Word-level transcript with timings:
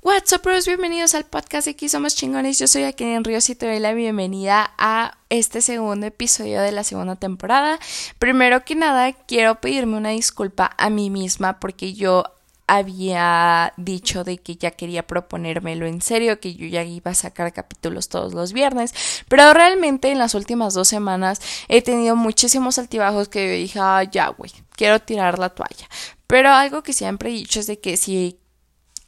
What's 0.00 0.32
up, 0.32 0.42
bros? 0.44 0.64
Bienvenidos 0.64 1.14
al 1.14 1.24
podcast 1.24 1.64
de 1.64 1.72
Aquí 1.72 1.88
Somos 1.88 2.14
Chingones. 2.14 2.56
Yo 2.60 2.68
soy 2.68 2.84
en 2.98 3.24
Ríos 3.24 3.50
y 3.50 3.56
te 3.56 3.66
doy 3.66 3.80
la 3.80 3.92
bienvenida 3.94 4.70
a 4.78 5.18
este 5.28 5.60
segundo 5.60 6.06
episodio 6.06 6.62
de 6.62 6.70
la 6.70 6.84
segunda 6.84 7.16
temporada. 7.16 7.80
Primero 8.20 8.64
que 8.64 8.76
nada, 8.76 9.12
quiero 9.12 9.60
pedirme 9.60 9.96
una 9.96 10.10
disculpa 10.10 10.72
a 10.78 10.88
mí 10.88 11.10
misma 11.10 11.58
porque 11.58 11.94
yo 11.94 12.22
había 12.68 13.72
dicho 13.76 14.22
de 14.22 14.38
que 14.38 14.54
ya 14.54 14.70
quería 14.70 15.04
proponérmelo 15.04 15.84
en 15.84 16.00
serio, 16.00 16.38
que 16.38 16.54
yo 16.54 16.66
ya 16.68 16.84
iba 16.84 17.10
a 17.10 17.14
sacar 17.14 17.52
capítulos 17.52 18.08
todos 18.08 18.34
los 18.34 18.52
viernes, 18.52 18.94
pero 19.26 19.52
realmente 19.52 20.12
en 20.12 20.18
las 20.18 20.34
últimas 20.34 20.74
dos 20.74 20.86
semanas 20.86 21.40
he 21.66 21.82
tenido 21.82 22.14
muchísimos 22.14 22.78
altibajos 22.78 23.28
que 23.28 23.48
yo 23.48 23.52
dije, 23.54 23.80
ah, 23.82 24.04
ya, 24.04 24.28
güey, 24.28 24.52
quiero 24.76 25.00
tirar 25.00 25.40
la 25.40 25.48
toalla. 25.48 25.88
Pero 26.28 26.50
algo 26.50 26.84
que 26.84 26.92
siempre 26.92 27.30
he 27.30 27.32
dicho 27.32 27.58
es 27.58 27.66
de 27.66 27.80
que 27.80 27.96
si 27.96 28.38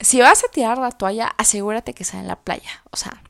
si 0.00 0.20
vas 0.20 0.44
a 0.44 0.48
tirar 0.48 0.78
la 0.78 0.90
toalla, 0.90 1.34
asegúrate 1.36 1.94
que 1.94 2.04
sea 2.04 2.20
en 2.20 2.28
la 2.28 2.36
playa. 2.36 2.82
O 2.90 2.96
sea, 2.96 3.22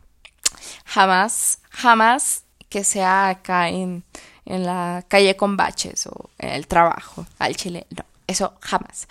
jamás, 0.84 1.58
jamás 1.70 2.44
que 2.68 2.84
sea 2.84 3.28
acá 3.28 3.68
en, 3.68 4.04
en 4.46 4.64
la 4.64 5.04
calle 5.08 5.36
con 5.36 5.56
baches 5.56 6.06
o 6.06 6.30
en 6.38 6.50
el 6.50 6.66
trabajo 6.66 7.26
al 7.38 7.56
chile. 7.56 7.86
No, 7.90 8.04
eso 8.26 8.54
jamás. 8.60 9.08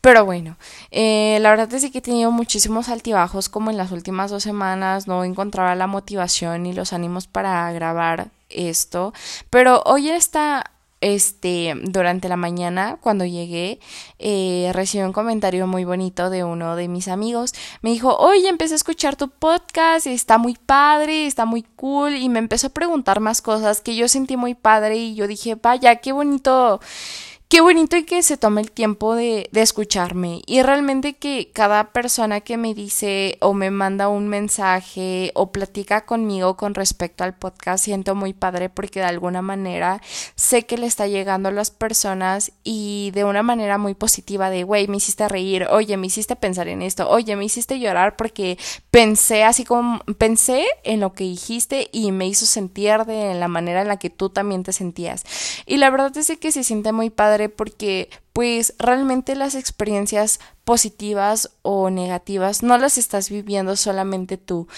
Pero 0.00 0.24
bueno, 0.24 0.56
eh, 0.90 1.38
la 1.40 1.50
verdad 1.50 1.72
es 1.74 1.90
que 1.90 1.98
he 1.98 2.02
tenido 2.02 2.30
muchísimos 2.30 2.88
altibajos 2.88 3.48
como 3.48 3.70
en 3.70 3.76
las 3.76 3.90
últimas 3.90 4.30
dos 4.30 4.44
semanas. 4.44 5.08
No 5.08 5.24
encontraba 5.24 5.74
la 5.74 5.88
motivación 5.88 6.62
ni 6.62 6.72
los 6.72 6.92
ánimos 6.92 7.26
para 7.26 7.70
grabar 7.72 8.28
esto. 8.48 9.12
Pero 9.50 9.82
hoy 9.86 10.10
está 10.10 10.70
este, 11.00 11.74
durante 11.82 12.28
la 12.28 12.36
mañana, 12.36 12.98
cuando 13.00 13.24
llegué, 13.24 13.80
eh, 14.18 14.70
recibí 14.74 15.02
un 15.02 15.12
comentario 15.12 15.66
muy 15.66 15.84
bonito 15.84 16.30
de 16.30 16.44
uno 16.44 16.76
de 16.76 16.88
mis 16.88 17.08
amigos. 17.08 17.54
Me 17.82 17.90
dijo, 17.90 18.16
oye, 18.16 18.48
empecé 18.48 18.74
a 18.74 18.76
escuchar 18.76 19.16
tu 19.16 19.30
podcast, 19.30 20.06
está 20.06 20.38
muy 20.38 20.54
padre, 20.54 21.26
está 21.26 21.44
muy 21.44 21.62
cool, 21.62 22.16
y 22.16 22.28
me 22.28 22.38
empezó 22.38 22.68
a 22.68 22.70
preguntar 22.70 23.20
más 23.20 23.40
cosas 23.42 23.80
que 23.80 23.96
yo 23.96 24.08
sentí 24.08 24.36
muy 24.36 24.54
padre 24.54 24.96
y 24.96 25.14
yo 25.14 25.26
dije, 25.26 25.54
vaya, 25.54 25.96
qué 25.96 26.12
bonito 26.12 26.80
qué 27.50 27.60
bonito 27.60 27.96
que 28.06 28.22
se 28.22 28.36
tome 28.36 28.60
el 28.60 28.70
tiempo 28.70 29.16
de, 29.16 29.48
de, 29.50 29.60
escucharme. 29.60 30.40
Y 30.46 30.62
realmente 30.62 31.14
que 31.14 31.50
cada 31.52 31.92
persona 31.92 32.40
que 32.42 32.56
me 32.56 32.74
dice 32.74 33.38
o 33.40 33.54
me 33.54 33.72
manda 33.72 34.08
un 34.08 34.28
mensaje 34.28 35.32
o 35.34 35.50
platica 35.50 36.06
conmigo 36.06 36.56
con 36.56 36.74
respecto 36.74 37.24
al 37.24 37.34
podcast 37.34 37.84
siento 37.84 38.14
muy 38.14 38.34
padre 38.34 38.68
porque 38.68 39.00
de 39.00 39.06
alguna 39.06 39.42
manera 39.42 40.00
sé 40.36 40.64
que 40.64 40.78
le 40.78 40.86
está 40.86 41.08
llegando 41.08 41.48
a 41.48 41.52
las 41.52 41.72
personas 41.72 42.52
y 42.62 43.10
de 43.14 43.24
una 43.24 43.42
manera 43.42 43.78
muy 43.78 43.94
positiva 43.94 44.48
de 44.48 44.62
güey 44.62 44.86
me 44.86 44.98
hiciste 44.98 45.28
reír 45.28 45.66
oye 45.70 45.96
me 45.96 46.06
hiciste 46.06 46.36
pensar 46.36 46.68
en 46.68 46.82
esto 46.82 47.08
oye 47.10 47.34
me 47.34 47.44
hiciste 47.44 47.80
llorar 47.80 48.14
porque 48.14 48.58
pensé 48.92 49.42
así 49.42 49.64
como 49.64 49.98
pensé 50.18 50.66
en 50.84 51.00
lo 51.00 51.14
que 51.14 51.24
dijiste 51.24 51.88
y 51.90 52.12
me 52.12 52.28
hizo 52.28 52.46
sentir 52.46 53.04
de 53.06 53.34
la 53.34 53.48
manera 53.48 53.82
en 53.82 53.88
la 53.88 53.98
que 53.98 54.10
tú 54.10 54.30
también 54.30 54.62
te 54.62 54.72
sentías 54.72 55.24
y 55.66 55.78
la 55.78 55.90
verdad 55.90 56.16
es 56.16 56.30
que 56.38 56.52
se 56.52 56.62
siente 56.62 56.92
muy 56.92 57.10
padre 57.10 57.39
porque 57.48 58.10
pues 58.32 58.74
realmente 58.78 59.34
las 59.34 59.54
experiencias 59.54 60.40
positivas 60.64 61.50
o 61.62 61.90
negativas 61.90 62.62
no 62.62 62.78
las 62.78 62.98
estás 62.98 63.30
viviendo 63.30 63.76
solamente 63.76 64.36
tú. 64.36 64.68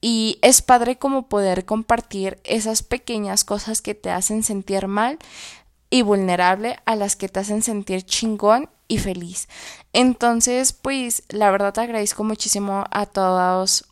Y 0.00 0.38
es 0.42 0.62
padre 0.62 0.98
como 0.98 1.28
poder 1.28 1.64
compartir 1.64 2.38
esas 2.44 2.82
pequeñas 2.82 3.44
cosas 3.44 3.82
que 3.82 3.94
te 3.94 4.10
hacen 4.10 4.42
sentir 4.42 4.86
mal 4.86 5.18
y 5.90 6.02
vulnerable 6.02 6.78
a 6.84 6.96
las 6.96 7.16
que 7.16 7.28
te 7.28 7.40
hacen 7.40 7.62
sentir 7.62 8.02
chingón 8.02 8.68
y 8.88 8.98
feliz. 8.98 9.48
Entonces, 9.92 10.72
pues 10.72 11.22
la 11.28 11.50
verdad 11.50 11.72
te 11.72 11.80
agradezco 11.80 12.24
muchísimo 12.24 12.84
a 12.90 13.06
todos 13.06 13.84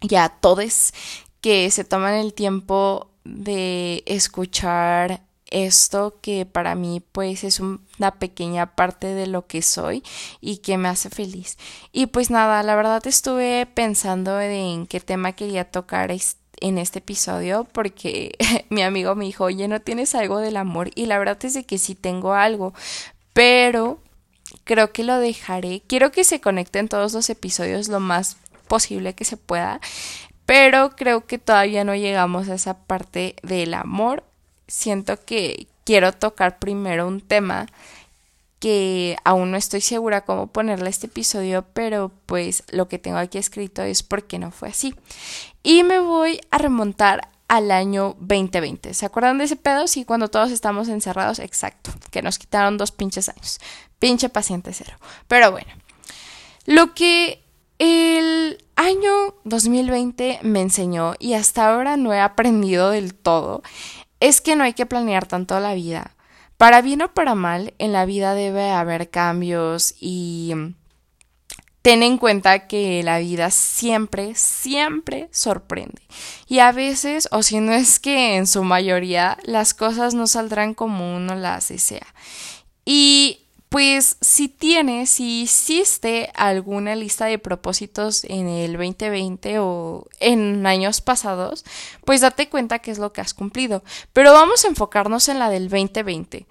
y 0.00 0.14
a 0.16 0.28
todos 0.28 0.92
que 1.40 1.70
se 1.70 1.84
toman 1.84 2.14
el 2.14 2.34
tiempo 2.34 3.10
de 3.24 4.02
escuchar 4.06 5.22
esto 5.56 6.18
que 6.20 6.44
para 6.44 6.74
mí 6.74 7.02
pues 7.12 7.42
es 7.42 7.60
una 7.60 8.18
pequeña 8.18 8.74
parte 8.74 9.14
de 9.14 9.26
lo 9.26 9.46
que 9.46 9.62
soy 9.62 10.02
y 10.40 10.58
que 10.58 10.76
me 10.76 10.88
hace 10.88 11.08
feliz. 11.08 11.56
Y 11.92 12.06
pues 12.06 12.30
nada, 12.30 12.62
la 12.62 12.76
verdad 12.76 13.06
estuve 13.06 13.64
pensando 13.64 14.38
en 14.38 14.86
qué 14.86 15.00
tema 15.00 15.32
quería 15.32 15.64
tocar 15.64 16.14
en 16.60 16.78
este 16.78 16.98
episodio 16.98 17.66
porque 17.72 18.36
mi 18.68 18.82
amigo 18.82 19.14
me 19.14 19.24
dijo, 19.24 19.44
oye, 19.44 19.66
¿no 19.66 19.80
tienes 19.80 20.14
algo 20.14 20.40
del 20.40 20.58
amor? 20.58 20.90
Y 20.94 21.06
la 21.06 21.18
verdad 21.18 21.42
es 21.42 21.54
de 21.54 21.64
que 21.64 21.78
sí 21.78 21.94
tengo 21.94 22.34
algo, 22.34 22.74
pero 23.32 23.98
creo 24.64 24.92
que 24.92 25.04
lo 25.04 25.18
dejaré. 25.18 25.82
Quiero 25.86 26.12
que 26.12 26.24
se 26.24 26.42
conecten 26.42 26.88
todos 26.88 27.14
los 27.14 27.30
episodios 27.30 27.88
lo 27.88 28.00
más 28.00 28.36
posible 28.68 29.14
que 29.14 29.24
se 29.24 29.38
pueda, 29.38 29.80
pero 30.44 30.90
creo 30.90 31.26
que 31.26 31.38
todavía 31.38 31.82
no 31.82 31.94
llegamos 31.94 32.50
a 32.50 32.56
esa 32.56 32.76
parte 32.86 33.36
del 33.42 33.72
amor 33.72 34.22
siento 34.68 35.24
que 35.24 35.68
quiero 35.84 36.12
tocar 36.12 36.58
primero 36.58 37.06
un 37.06 37.20
tema 37.20 37.66
que 38.58 39.16
aún 39.24 39.50
no 39.50 39.56
estoy 39.56 39.80
segura 39.80 40.24
cómo 40.24 40.46
ponerle 40.48 40.90
este 40.90 41.06
episodio, 41.06 41.64
pero 41.72 42.10
pues 42.26 42.64
lo 42.70 42.88
que 42.88 42.98
tengo 42.98 43.18
aquí 43.18 43.38
escrito 43.38 43.82
es 43.82 44.02
porque 44.02 44.38
no 44.38 44.50
fue 44.50 44.70
así. 44.70 44.94
Y 45.62 45.82
me 45.82 45.98
voy 45.98 46.40
a 46.50 46.58
remontar 46.58 47.28
al 47.48 47.70
año 47.70 48.16
2020. 48.18 48.94
¿Se 48.94 49.06
acuerdan 49.06 49.38
de 49.38 49.44
ese 49.44 49.56
pedo? 49.56 49.86
Sí, 49.86 50.04
cuando 50.04 50.28
todos 50.28 50.50
estamos 50.50 50.88
encerrados, 50.88 51.38
exacto, 51.38 51.92
que 52.10 52.22
nos 52.22 52.38
quitaron 52.38 52.78
dos 52.78 52.90
pinches 52.90 53.28
años. 53.28 53.60
Pinche 53.98 54.28
paciente 54.28 54.72
cero. 54.72 54.96
Pero 55.28 55.52
bueno, 55.52 55.70
lo 56.64 56.94
que 56.94 57.42
el 57.78 58.58
año 58.74 59.34
2020 59.44 60.40
me 60.42 60.62
enseñó 60.62 61.14
y 61.18 61.34
hasta 61.34 61.68
ahora 61.68 61.96
no 61.96 62.12
he 62.12 62.20
aprendido 62.20 62.90
del 62.90 63.14
todo 63.14 63.62
es 64.20 64.40
que 64.40 64.56
no 64.56 64.64
hay 64.64 64.72
que 64.72 64.86
planear 64.86 65.26
tanto 65.26 65.58
la 65.60 65.74
vida. 65.74 66.14
Para 66.56 66.80
bien 66.80 67.02
o 67.02 67.12
para 67.12 67.34
mal, 67.34 67.74
en 67.78 67.92
la 67.92 68.06
vida 68.06 68.34
debe 68.34 68.70
haber 68.70 69.10
cambios 69.10 69.94
y 70.00 70.54
ten 71.82 72.02
en 72.02 72.18
cuenta 72.18 72.66
que 72.66 73.02
la 73.04 73.18
vida 73.18 73.50
siempre, 73.50 74.34
siempre 74.34 75.28
sorprende. 75.30 76.02
Y 76.48 76.58
a 76.58 76.72
veces, 76.72 77.28
o 77.30 77.42
si 77.42 77.60
no 77.60 77.72
es 77.72 78.00
que 78.00 78.36
en 78.36 78.46
su 78.46 78.64
mayoría, 78.64 79.38
las 79.44 79.74
cosas 79.74 80.14
no 80.14 80.26
saldrán 80.26 80.74
como 80.74 81.14
uno 81.14 81.34
las 81.34 81.68
desea. 81.68 82.06
Y 82.84 83.45
pues 83.68 84.16
si 84.20 84.48
tienes, 84.48 85.10
si 85.10 85.42
hiciste 85.42 86.30
alguna 86.34 86.94
lista 86.94 87.26
de 87.26 87.38
propósitos 87.38 88.24
en 88.24 88.48
el 88.48 88.74
2020 88.74 89.58
o 89.58 90.06
en 90.20 90.66
años 90.66 91.00
pasados, 91.00 91.64
pues 92.04 92.20
date 92.20 92.48
cuenta 92.48 92.78
qué 92.78 92.90
es 92.92 92.98
lo 92.98 93.12
que 93.12 93.20
has 93.20 93.34
cumplido. 93.34 93.82
Pero 94.12 94.32
vamos 94.32 94.64
a 94.64 94.68
enfocarnos 94.68 95.28
en 95.28 95.38
la 95.38 95.50
del 95.50 95.68
2020. 95.68 96.46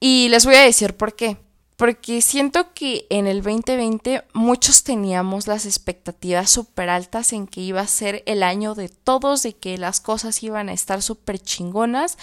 Y 0.00 0.28
les 0.28 0.44
voy 0.44 0.56
a 0.56 0.62
decir 0.62 0.96
por 0.96 1.14
qué. 1.14 1.36
Porque 1.76 2.20
siento 2.20 2.74
que 2.74 3.06
en 3.08 3.26
el 3.26 3.42
2020 3.42 4.24
muchos 4.34 4.84
teníamos 4.84 5.46
las 5.46 5.64
expectativas 5.64 6.50
súper 6.50 6.90
altas 6.90 7.32
en 7.32 7.46
que 7.46 7.62
iba 7.62 7.80
a 7.80 7.86
ser 7.86 8.22
el 8.26 8.42
año 8.42 8.74
de 8.74 8.90
todos, 8.90 9.42
de 9.42 9.54
que 9.54 9.78
las 9.78 10.00
cosas 10.02 10.42
iban 10.42 10.68
a 10.68 10.74
estar 10.74 11.00
súper 11.00 11.38
chingonas, 11.38 12.18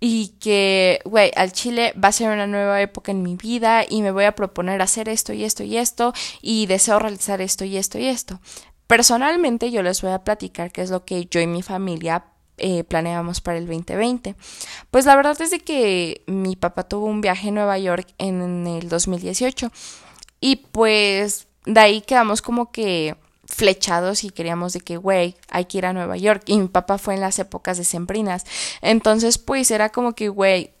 y 0.00 0.28
que, 0.40 1.00
güey, 1.04 1.30
al 1.36 1.52
Chile 1.52 1.92
va 2.02 2.08
a 2.08 2.12
ser 2.12 2.30
una 2.30 2.46
nueva 2.46 2.80
época 2.80 3.12
en 3.12 3.22
mi 3.22 3.36
vida 3.36 3.84
y 3.88 4.00
me 4.00 4.10
voy 4.10 4.24
a 4.24 4.34
proponer 4.34 4.80
hacer 4.80 5.10
esto 5.10 5.34
y 5.34 5.44
esto 5.44 5.62
y 5.62 5.76
esto 5.76 6.14
y 6.40 6.66
deseo 6.66 6.98
realizar 6.98 7.42
esto 7.42 7.66
y 7.66 7.76
esto 7.76 7.98
y 7.98 8.06
esto. 8.06 8.40
Personalmente 8.86 9.70
yo 9.70 9.82
les 9.82 10.00
voy 10.00 10.12
a 10.12 10.24
platicar 10.24 10.72
qué 10.72 10.82
es 10.82 10.90
lo 10.90 11.04
que 11.04 11.26
yo 11.26 11.40
y 11.40 11.46
mi 11.46 11.62
familia 11.62 12.24
eh, 12.56 12.82
planeamos 12.82 13.40
para 13.40 13.58
el 13.58 13.66
2020. 13.66 14.34
Pues 14.90 15.04
la 15.04 15.16
verdad 15.16 15.40
es 15.40 15.50
de 15.50 15.60
que 15.60 16.22
mi 16.26 16.56
papá 16.56 16.84
tuvo 16.84 17.06
un 17.06 17.20
viaje 17.20 17.48
a 17.48 17.52
Nueva 17.52 17.78
York 17.78 18.08
en 18.18 18.66
el 18.66 18.88
2018 18.88 19.70
y 20.40 20.56
pues 20.56 21.46
de 21.66 21.80
ahí 21.80 22.00
quedamos 22.00 22.40
como 22.40 22.72
que 22.72 23.16
flechados 23.50 24.24
y 24.24 24.30
queríamos 24.30 24.72
de 24.72 24.80
que, 24.80 24.96
güey, 24.96 25.36
hay 25.50 25.66
que 25.66 25.78
ir 25.78 25.86
a 25.86 25.92
Nueva 25.92 26.16
York. 26.16 26.42
Y 26.46 26.58
mi 26.58 26.68
papá 26.68 26.98
fue 26.98 27.14
en 27.14 27.20
las 27.20 27.38
épocas 27.38 27.76
de 27.76 27.84
sembrinas. 27.84 28.44
Entonces, 28.80 29.38
pues 29.38 29.70
era 29.70 29.90
como 29.90 30.14
que, 30.14 30.28
güey, 30.28 30.72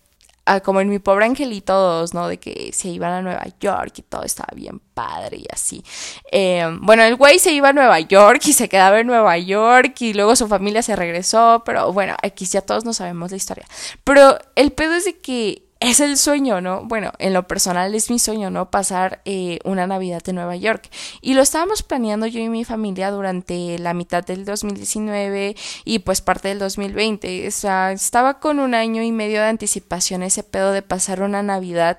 ah, 0.46 0.60
como 0.60 0.80
en 0.80 0.88
mi 0.88 0.98
pobre 0.98 1.26
angelito 1.26 1.72
todos, 1.72 2.14
¿no? 2.14 2.28
De 2.28 2.38
que 2.38 2.70
se 2.72 2.88
iban 2.88 3.12
a 3.12 3.22
Nueva 3.22 3.46
York 3.60 3.92
y 3.98 4.02
todo 4.02 4.22
estaba 4.22 4.48
bien 4.54 4.80
padre 4.94 5.38
y 5.38 5.46
así. 5.52 5.84
Eh, 6.32 6.64
bueno, 6.80 7.02
el 7.02 7.16
güey 7.16 7.38
se 7.38 7.52
iba 7.52 7.70
a 7.70 7.72
Nueva 7.72 8.00
York 8.00 8.40
y 8.46 8.52
se 8.52 8.68
quedaba 8.68 9.00
en 9.00 9.06
Nueva 9.06 9.36
York 9.38 10.00
y 10.00 10.14
luego 10.14 10.36
su 10.36 10.48
familia 10.48 10.82
se 10.82 10.96
regresó, 10.96 11.62
pero 11.64 11.92
bueno, 11.92 12.16
aquí 12.22 12.46
ya 12.46 12.62
todos 12.62 12.84
no 12.84 12.92
sabemos 12.92 13.30
la 13.30 13.36
historia. 13.36 13.66
Pero 14.04 14.38
el 14.54 14.72
pedo 14.72 14.94
es 14.94 15.04
de 15.04 15.18
que 15.18 15.69
es 15.80 15.98
el 16.00 16.18
sueño, 16.18 16.60
¿no? 16.60 16.84
Bueno, 16.84 17.12
en 17.18 17.32
lo 17.32 17.46
personal 17.48 17.94
es 17.94 18.10
mi 18.10 18.18
sueño, 18.18 18.50
¿no? 18.50 18.70
Pasar 18.70 19.22
eh, 19.24 19.58
una 19.64 19.86
Navidad 19.86 20.22
en 20.28 20.34
Nueva 20.34 20.54
York. 20.54 20.90
Y 21.22 21.32
lo 21.32 21.40
estábamos 21.40 21.82
planeando 21.82 22.26
yo 22.26 22.38
y 22.38 22.50
mi 22.50 22.66
familia 22.66 23.10
durante 23.10 23.78
la 23.78 23.94
mitad 23.94 24.22
del 24.22 24.44
2019 24.44 25.56
y 25.86 25.98
pues 26.00 26.20
parte 26.20 26.48
del 26.48 26.58
2020. 26.58 27.48
O 27.48 27.50
sea, 27.50 27.92
estaba 27.92 28.40
con 28.40 28.58
un 28.58 28.74
año 28.74 29.02
y 29.02 29.10
medio 29.10 29.40
de 29.40 29.48
anticipación 29.48 30.22
ese 30.22 30.42
pedo 30.42 30.72
de 30.72 30.82
pasar 30.82 31.22
una 31.22 31.42
Navidad 31.42 31.96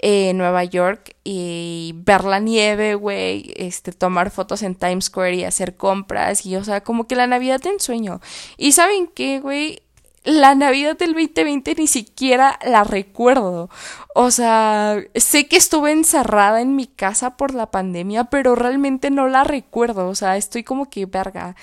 en 0.00 0.38
Nueva 0.38 0.62
York 0.62 1.16
y 1.24 1.92
ver 1.96 2.22
la 2.22 2.38
nieve, 2.38 2.94
güey, 2.94 3.52
este, 3.56 3.90
tomar 3.90 4.30
fotos 4.30 4.62
en 4.62 4.76
Times 4.76 5.06
Square 5.06 5.34
y 5.34 5.44
hacer 5.44 5.76
compras 5.76 6.46
y, 6.46 6.54
o 6.54 6.62
sea, 6.62 6.82
como 6.82 7.08
que 7.08 7.16
la 7.16 7.26
Navidad 7.26 7.66
en 7.66 7.80
sueño. 7.80 8.20
Y 8.56 8.72
saben 8.72 9.08
qué, 9.08 9.40
güey, 9.40 9.80
la 10.24 10.54
Navidad 10.54 10.96
del 10.96 11.12
2020 11.12 11.74
ni 11.76 11.86
siquiera 11.86 12.58
la 12.64 12.82
recuerdo. 12.82 13.68
O 14.14 14.30
sea, 14.30 14.96
sé 15.14 15.46
que 15.46 15.56
estuve 15.56 15.92
encerrada 15.92 16.62
en 16.62 16.74
mi 16.76 16.86
casa 16.86 17.36
por 17.36 17.54
la 17.54 17.70
pandemia, 17.70 18.24
pero 18.24 18.54
realmente 18.54 19.10
no 19.10 19.28
la 19.28 19.44
recuerdo. 19.44 20.08
O 20.08 20.14
sea, 20.14 20.36
estoy 20.36 20.64
como 20.64 20.88
que 20.88 21.06
verga. 21.06 21.54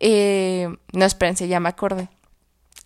Eh, 0.00 0.68
no, 0.92 1.04
espérense, 1.04 1.48
ya 1.48 1.60
me 1.60 1.68
acordé. 1.68 2.08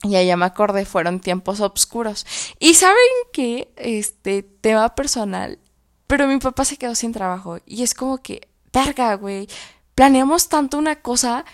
Ya, 0.04 0.22
ya 0.22 0.36
me 0.36 0.46
acordé, 0.46 0.84
fueron 0.84 1.20
tiempos 1.20 1.60
oscuros. 1.60 2.26
Y 2.58 2.74
saben 2.74 2.96
que, 3.32 3.72
este, 3.76 4.42
tema 4.42 4.94
personal, 4.96 5.60
pero 6.08 6.26
mi 6.26 6.38
papá 6.38 6.64
se 6.64 6.76
quedó 6.76 6.96
sin 6.96 7.12
trabajo. 7.12 7.58
Y 7.66 7.84
es 7.84 7.94
como 7.94 8.18
que, 8.18 8.48
verga, 8.72 9.14
güey, 9.14 9.48
planeamos 9.94 10.48
tanto 10.48 10.78
una 10.78 10.96
cosa, 10.96 11.44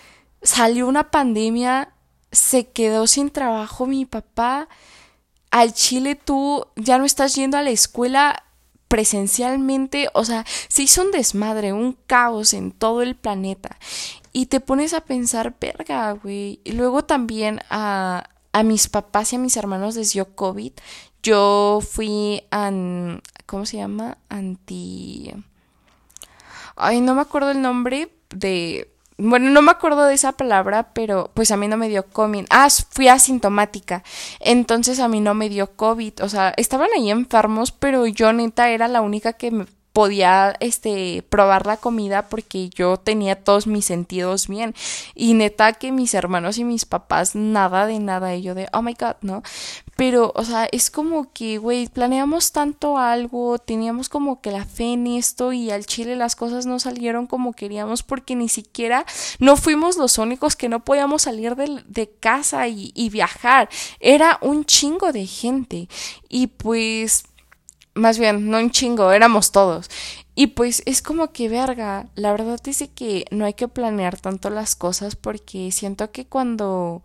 salió 0.41 0.87
una 0.87 1.11
pandemia 1.11 1.93
se 2.31 2.67
quedó 2.67 3.07
sin 3.07 3.29
trabajo 3.29 3.85
mi 3.85 4.05
papá. 4.05 4.67
Al 5.51 5.73
Chile 5.73 6.15
tú 6.15 6.65
ya 6.75 6.97
no 6.97 7.05
estás 7.05 7.35
yendo 7.35 7.57
a 7.57 7.63
la 7.63 7.71
escuela 7.71 8.43
presencialmente, 8.87 10.09
o 10.13 10.25
sea, 10.25 10.45
se 10.67 10.81
hizo 10.81 11.03
un 11.03 11.11
desmadre, 11.11 11.73
un 11.73 11.95
caos 12.07 12.53
en 12.53 12.71
todo 12.71 13.01
el 13.01 13.15
planeta. 13.15 13.77
Y 14.33 14.47
te 14.47 14.59
pones 14.59 14.93
a 14.93 15.01
pensar, 15.01 15.55
verga, 15.59 16.11
güey. 16.11 16.59
Y 16.63 16.73
luego 16.73 17.03
también 17.05 17.61
a, 17.69 18.29
a 18.51 18.63
mis 18.63 18.87
papás 18.89 19.31
y 19.31 19.37
a 19.37 19.39
mis 19.39 19.57
hermanos 19.57 19.95
les 19.95 20.13
dio 20.13 20.35
COVID. 20.35 20.73
Yo 21.21 21.79
fui 21.87 22.43
an, 22.51 23.21
¿cómo 23.45 23.65
se 23.65 23.77
llama? 23.77 24.17
Anti... 24.29 25.33
Ay, 26.75 27.01
no 27.01 27.13
me 27.13 27.21
acuerdo 27.21 27.51
el 27.51 27.61
nombre 27.61 28.09
de 28.29 28.89
bueno, 29.19 29.49
no 29.51 29.61
me 29.61 29.71
acuerdo 29.71 30.05
de 30.05 30.13
esa 30.13 30.31
palabra, 30.31 30.91
pero 30.93 31.29
pues 31.33 31.51
a 31.51 31.57
mí 31.57 31.67
no 31.67 31.75
me 31.77 31.89
dio 31.89 32.03
COVID. 32.07 32.45
Ah, 32.49 32.69
fui 32.89 33.09
asintomática. 33.09 34.03
Entonces 34.39 34.99
a 34.99 35.09
mí 35.09 35.19
no 35.19 35.33
me 35.33 35.49
dio 35.49 35.75
COVID. 35.75 36.23
O 36.23 36.29
sea, 36.29 36.53
estaban 36.55 36.89
ahí 36.95 37.11
enfermos, 37.11 37.71
pero 37.71 38.07
yo 38.07 38.31
neta 38.31 38.69
era 38.69 38.87
la 38.87 39.01
única 39.01 39.33
que 39.33 39.51
me 39.51 39.65
podía 39.99 40.55
este 40.61 41.25
probar 41.27 41.65
la 41.65 41.75
comida 41.75 42.29
porque 42.29 42.69
yo 42.69 42.95
tenía 42.95 43.43
todos 43.43 43.67
mis 43.67 43.83
sentidos 43.83 44.47
bien. 44.47 44.73
Y 45.13 45.33
neta 45.33 45.73
que 45.73 45.91
mis 45.91 46.13
hermanos 46.13 46.57
y 46.57 46.63
mis 46.63 46.85
papás 46.85 47.35
nada 47.35 47.85
de 47.85 47.99
nada. 47.99 48.33
Y 48.33 48.41
yo 48.41 48.55
de 48.55 48.69
oh 48.71 48.81
my 48.81 48.93
god 48.93 49.17
no 49.19 49.43
pero 49.97 50.31
o 50.33 50.45
sea 50.45 50.65
es 50.71 50.89
como 50.89 51.33
que 51.33 51.57
güey 51.57 51.89
planeamos 51.89 52.53
tanto 52.53 52.97
algo 52.97 53.57
teníamos 53.57 54.07
como 54.07 54.39
que 54.39 54.49
la 54.49 54.63
fe 54.63 54.93
en 54.93 55.07
esto 55.07 55.51
y 55.51 55.71
al 55.71 55.85
chile 55.85 56.15
las 56.15 56.37
cosas 56.37 56.65
no 56.65 56.79
salieron 56.79 57.27
como 57.27 57.51
queríamos 57.51 58.01
porque 58.01 58.37
ni 58.37 58.47
siquiera 58.47 59.05
no 59.39 59.57
fuimos 59.57 59.97
los 59.97 60.17
únicos 60.17 60.55
que 60.55 60.69
no 60.69 60.85
podíamos 60.85 61.23
salir 61.23 61.57
de, 61.57 61.83
de 61.85 62.09
casa 62.09 62.69
y, 62.69 62.93
y 62.95 63.09
viajar. 63.09 63.67
Era 63.99 64.37
un 64.41 64.63
chingo 64.63 65.11
de 65.11 65.25
gente. 65.25 65.89
Y 66.29 66.47
pues 66.47 67.25
más 67.99 68.17
bien, 68.19 68.49
no 68.49 68.57
un 68.57 68.71
chingo, 68.71 69.11
éramos 69.11 69.51
todos. 69.51 69.89
Y 70.35 70.47
pues 70.47 70.81
es 70.85 71.01
como 71.01 71.31
que 71.31 71.49
verga, 71.49 72.07
la 72.15 72.31
verdad 72.31 72.59
dice 72.63 72.89
que 72.89 73.25
no 73.29 73.45
hay 73.45 73.53
que 73.53 73.67
planear 73.67 74.17
tanto 74.17 74.49
las 74.49 74.75
cosas 74.75 75.15
porque 75.15 75.71
siento 75.71 76.11
que 76.11 76.25
cuando 76.25 77.03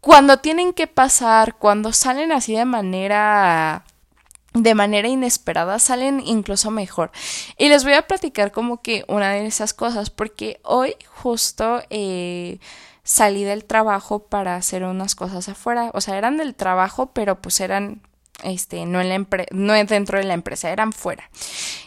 cuando 0.00 0.38
tienen 0.38 0.72
que 0.72 0.86
pasar, 0.86 1.56
cuando 1.56 1.92
salen 1.92 2.32
así 2.32 2.54
de 2.56 2.64
manera 2.64 3.84
de 4.54 4.74
manera 4.74 5.06
inesperada 5.06 5.78
salen 5.78 6.20
incluso 6.24 6.70
mejor. 6.70 7.12
Y 7.56 7.68
les 7.68 7.84
voy 7.84 7.92
a 7.92 8.06
platicar 8.06 8.50
como 8.50 8.82
que 8.82 9.04
una 9.06 9.30
de 9.30 9.46
esas 9.46 9.74
cosas 9.74 10.10
porque 10.10 10.60
hoy 10.64 10.96
justo 11.06 11.82
eh, 11.90 12.58
salí 13.04 13.44
del 13.44 13.64
trabajo 13.64 14.20
para 14.26 14.56
hacer 14.56 14.82
unas 14.82 15.14
cosas 15.14 15.48
afuera, 15.48 15.90
o 15.94 16.00
sea, 16.00 16.18
eran 16.18 16.36
del 16.38 16.54
trabajo, 16.54 17.12
pero 17.12 17.40
pues 17.40 17.60
eran 17.60 18.02
este, 18.44 18.86
no, 18.86 19.00
en 19.00 19.08
la 19.08 19.26
no 19.50 19.72
dentro 19.72 20.18
de 20.18 20.24
la 20.24 20.34
empresa, 20.34 20.70
eran 20.70 20.92
fuera. 20.92 21.30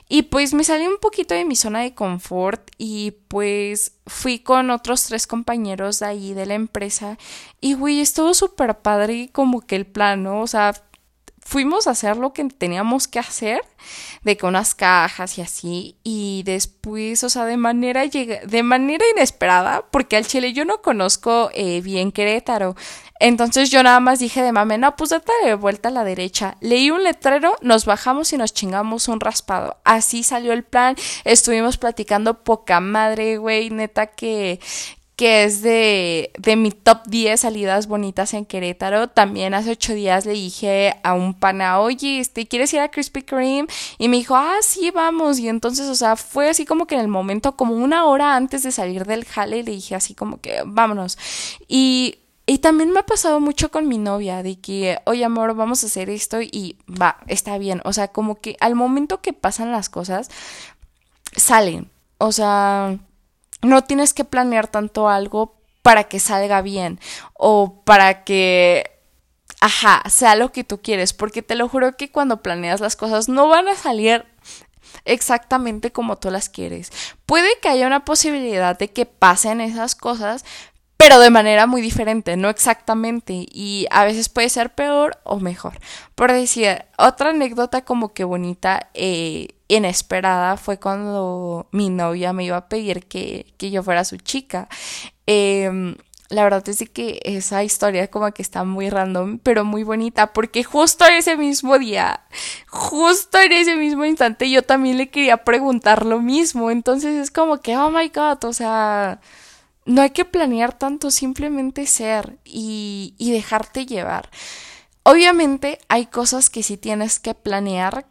Y 0.09 0.23
pues 0.23 0.53
me 0.53 0.63
salí 0.63 0.85
un 0.85 0.97
poquito 0.97 1.33
de 1.33 1.45
mi 1.45 1.55
zona 1.55 1.81
de 1.81 1.93
confort 1.93 2.69
y 2.77 3.11
pues 3.27 3.93
fui 4.05 4.39
con 4.39 4.69
otros 4.69 5.05
tres 5.05 5.27
compañeros 5.27 5.99
de 5.99 6.05
ahí 6.05 6.33
de 6.33 6.45
la 6.45 6.53
empresa 6.53 7.17
y 7.61 7.73
güey, 7.73 7.99
estuvo 8.01 8.33
súper 8.33 8.79
padre 8.79 9.29
como 9.31 9.61
que 9.61 9.75
el 9.75 9.85
plano, 9.85 10.41
O 10.41 10.47
sea, 10.47 10.73
fuimos 11.45 11.87
a 11.87 11.91
hacer 11.91 12.17
lo 12.17 12.33
que 12.33 12.43
teníamos 12.45 13.07
que 13.07 13.19
hacer, 13.19 13.61
de 14.23 14.37
con 14.37 14.49
unas 14.49 14.75
cajas 14.75 15.37
y 15.37 15.41
así, 15.41 15.97
y 16.03 16.43
después, 16.45 17.23
o 17.23 17.29
sea, 17.29 17.45
de 17.45 17.57
manera, 17.57 18.03
de 18.05 18.63
manera 18.63 19.05
inesperada, 19.13 19.85
porque 19.91 20.15
al 20.15 20.25
chile 20.25 20.53
yo 20.53 20.65
no 20.65 20.81
conozco 20.81 21.49
eh, 21.53 21.81
bien 21.81 22.11
Querétaro, 22.11 22.75
entonces 23.19 23.71
yo 23.71 23.83
nada 23.83 23.99
más 23.99 24.19
dije 24.19 24.41
de 24.41 24.51
mame, 24.51 24.77
no, 24.77 24.95
pues 24.95 25.11
date 25.11 25.31
de 25.45 25.55
vuelta 25.55 25.87
a 25.89 25.91
la 25.93 26.03
derecha. 26.03 26.57
Leí 26.59 26.91
un 26.91 27.03
letrero, 27.03 27.55
nos 27.61 27.85
bajamos 27.85 28.33
y 28.33 28.37
nos 28.37 28.53
chingamos 28.53 29.07
un 29.07 29.21
raspado. 29.21 29.77
Así 29.85 30.23
salió 30.23 30.51
el 30.51 30.63
plan, 30.63 30.97
estuvimos 31.23 31.77
platicando 31.77 32.43
poca 32.43 32.81
madre, 32.81 33.37
güey, 33.37 33.69
neta 33.69 34.07
que 34.07 34.59
que 35.23 35.45
es 35.45 35.61
de, 35.61 36.33
de 36.37 36.57
mi 36.57 36.69
top 36.71 37.07
10 37.07 37.39
salidas 37.39 37.87
bonitas 37.87 38.33
en 38.33 38.43
Querétaro. 38.43 39.07
También 39.07 39.53
hace 39.53 39.71
ocho 39.71 39.93
días 39.93 40.25
le 40.25 40.33
dije 40.33 40.97
a 41.01 41.13
un 41.13 41.33
pana, 41.33 41.79
oye, 41.79 42.19
este, 42.19 42.45
¿quieres 42.45 42.73
ir 42.73 42.81
a 42.81 42.91
Krispy 42.91 43.21
Kreme? 43.21 43.69
Y 43.97 44.09
me 44.09 44.17
dijo, 44.17 44.35
ah, 44.35 44.57
sí, 44.61 44.91
vamos. 44.91 45.39
Y 45.39 45.47
entonces, 45.47 45.87
o 45.87 45.95
sea, 45.95 46.17
fue 46.17 46.49
así 46.49 46.65
como 46.65 46.87
que 46.87 46.95
en 46.95 47.01
el 47.01 47.07
momento, 47.07 47.55
como 47.55 47.73
una 47.73 48.03
hora 48.03 48.35
antes 48.35 48.63
de 48.63 48.73
salir 48.73 49.05
del 49.05 49.23
jale, 49.23 49.63
le 49.63 49.71
dije 49.71 49.95
así 49.95 50.13
como 50.13 50.41
que, 50.41 50.61
vámonos. 50.65 51.17
Y 51.69 52.17
y 52.45 52.57
también 52.57 52.91
me 52.91 52.99
ha 52.99 53.05
pasado 53.05 53.39
mucho 53.39 53.71
con 53.71 53.87
mi 53.87 53.97
novia, 53.97 54.43
de 54.43 54.59
que, 54.59 54.99
oye 55.05 55.23
amor, 55.23 55.55
vamos 55.55 55.85
a 55.85 55.87
hacer 55.87 56.09
esto 56.09 56.41
y 56.41 56.77
va, 56.89 57.19
está 57.27 57.57
bien. 57.57 57.79
O 57.85 57.93
sea, 57.93 58.09
como 58.09 58.41
que 58.41 58.57
al 58.59 58.75
momento 58.75 59.21
que 59.21 59.31
pasan 59.31 59.71
las 59.71 59.87
cosas, 59.87 60.29
salen. 61.37 61.89
O 62.17 62.33
sea, 62.33 62.99
no 63.63 63.83
tienes 63.83 64.13
que 64.13 64.23
planear 64.23 64.67
tanto 64.67 65.09
algo 65.09 65.55
para 65.81 66.05
que 66.05 66.19
salga 66.19 66.61
bien 66.61 66.99
o 67.33 67.81
para 67.83 68.23
que 68.23 68.93
ajá, 69.63 70.03
sea 70.09 70.35
lo 70.35 70.51
que 70.51 70.65
tú 70.65 70.81
quieres, 70.81 71.13
porque 71.13 71.41
te 71.41 71.55
lo 71.55 71.69
juro 71.69 71.95
que 71.95 72.11
cuando 72.11 72.41
planeas 72.41 72.81
las 72.81 72.97
cosas 72.97 73.29
no 73.29 73.47
van 73.47 73.69
a 73.69 73.75
salir 73.75 74.25
exactamente 75.05 75.91
como 75.91 76.17
tú 76.17 76.29
las 76.31 76.49
quieres. 76.49 76.91
Puede 77.25 77.47
que 77.61 77.69
haya 77.69 77.87
una 77.87 78.03
posibilidad 78.03 78.77
de 78.77 78.89
que 78.89 79.05
pasen 79.05 79.61
esas 79.61 79.95
cosas, 79.95 80.43
pero 80.97 81.19
de 81.19 81.29
manera 81.29 81.65
muy 81.65 81.81
diferente, 81.81 82.35
no 82.35 82.49
exactamente, 82.49 83.45
y 83.49 83.87
a 83.89 84.03
veces 84.03 84.27
puede 84.27 84.49
ser 84.49 84.73
peor 84.73 85.19
o 85.23 85.39
mejor. 85.39 85.79
Por 86.15 86.31
decir, 86.31 86.85
otra 86.97 87.29
anécdota 87.29 87.85
como 87.85 88.13
que 88.13 88.25
bonita, 88.25 88.89
eh, 88.93 89.47
inesperada, 89.75 90.57
fue 90.57 90.79
cuando 90.79 91.67
mi 91.71 91.89
novia 91.89 92.33
me 92.33 92.45
iba 92.45 92.57
a 92.57 92.69
pedir 92.69 93.05
que, 93.05 93.53
que 93.57 93.71
yo 93.71 93.83
fuera 93.83 94.05
su 94.05 94.17
chica. 94.17 94.67
Eh, 95.27 95.95
la 96.33 96.43
verdad 96.43 96.67
es 96.67 96.89
que 96.89 97.19
esa 97.23 97.63
historia 97.63 98.09
como 98.09 98.31
que 98.31 98.41
está 98.41 98.63
muy 98.63 98.89
random, 98.89 99.39
pero 99.39 99.65
muy 99.65 99.83
bonita, 99.83 100.33
porque 100.33 100.63
justo 100.63 101.05
ese 101.05 101.37
mismo 101.37 101.77
día, 101.77 102.21
justo 102.67 103.39
en 103.39 103.51
ese 103.51 103.75
mismo 103.75 104.03
instante, 104.05 104.49
yo 104.49 104.63
también 104.63 104.97
le 104.97 105.09
quería 105.09 105.37
preguntar 105.37 106.05
lo 106.05 106.19
mismo. 106.21 106.71
Entonces 106.71 107.15
es 107.15 107.31
como 107.31 107.61
que, 107.61 107.77
oh 107.77 107.91
my 107.91 108.09
god, 108.09 108.43
o 108.45 108.53
sea, 108.53 109.19
no 109.85 110.01
hay 110.01 110.09
que 110.09 110.25
planear 110.25 110.77
tanto, 110.77 111.11
simplemente 111.11 111.85
ser 111.85 112.37
y, 112.43 113.13
y 113.17 113.31
dejarte 113.31 113.85
llevar. 113.85 114.29
Obviamente 115.03 115.79
hay 115.87 116.07
cosas 116.07 116.49
que 116.49 116.63
sí 116.63 116.77
tienes 116.77 117.19
que 117.19 117.35
planear 117.35 118.05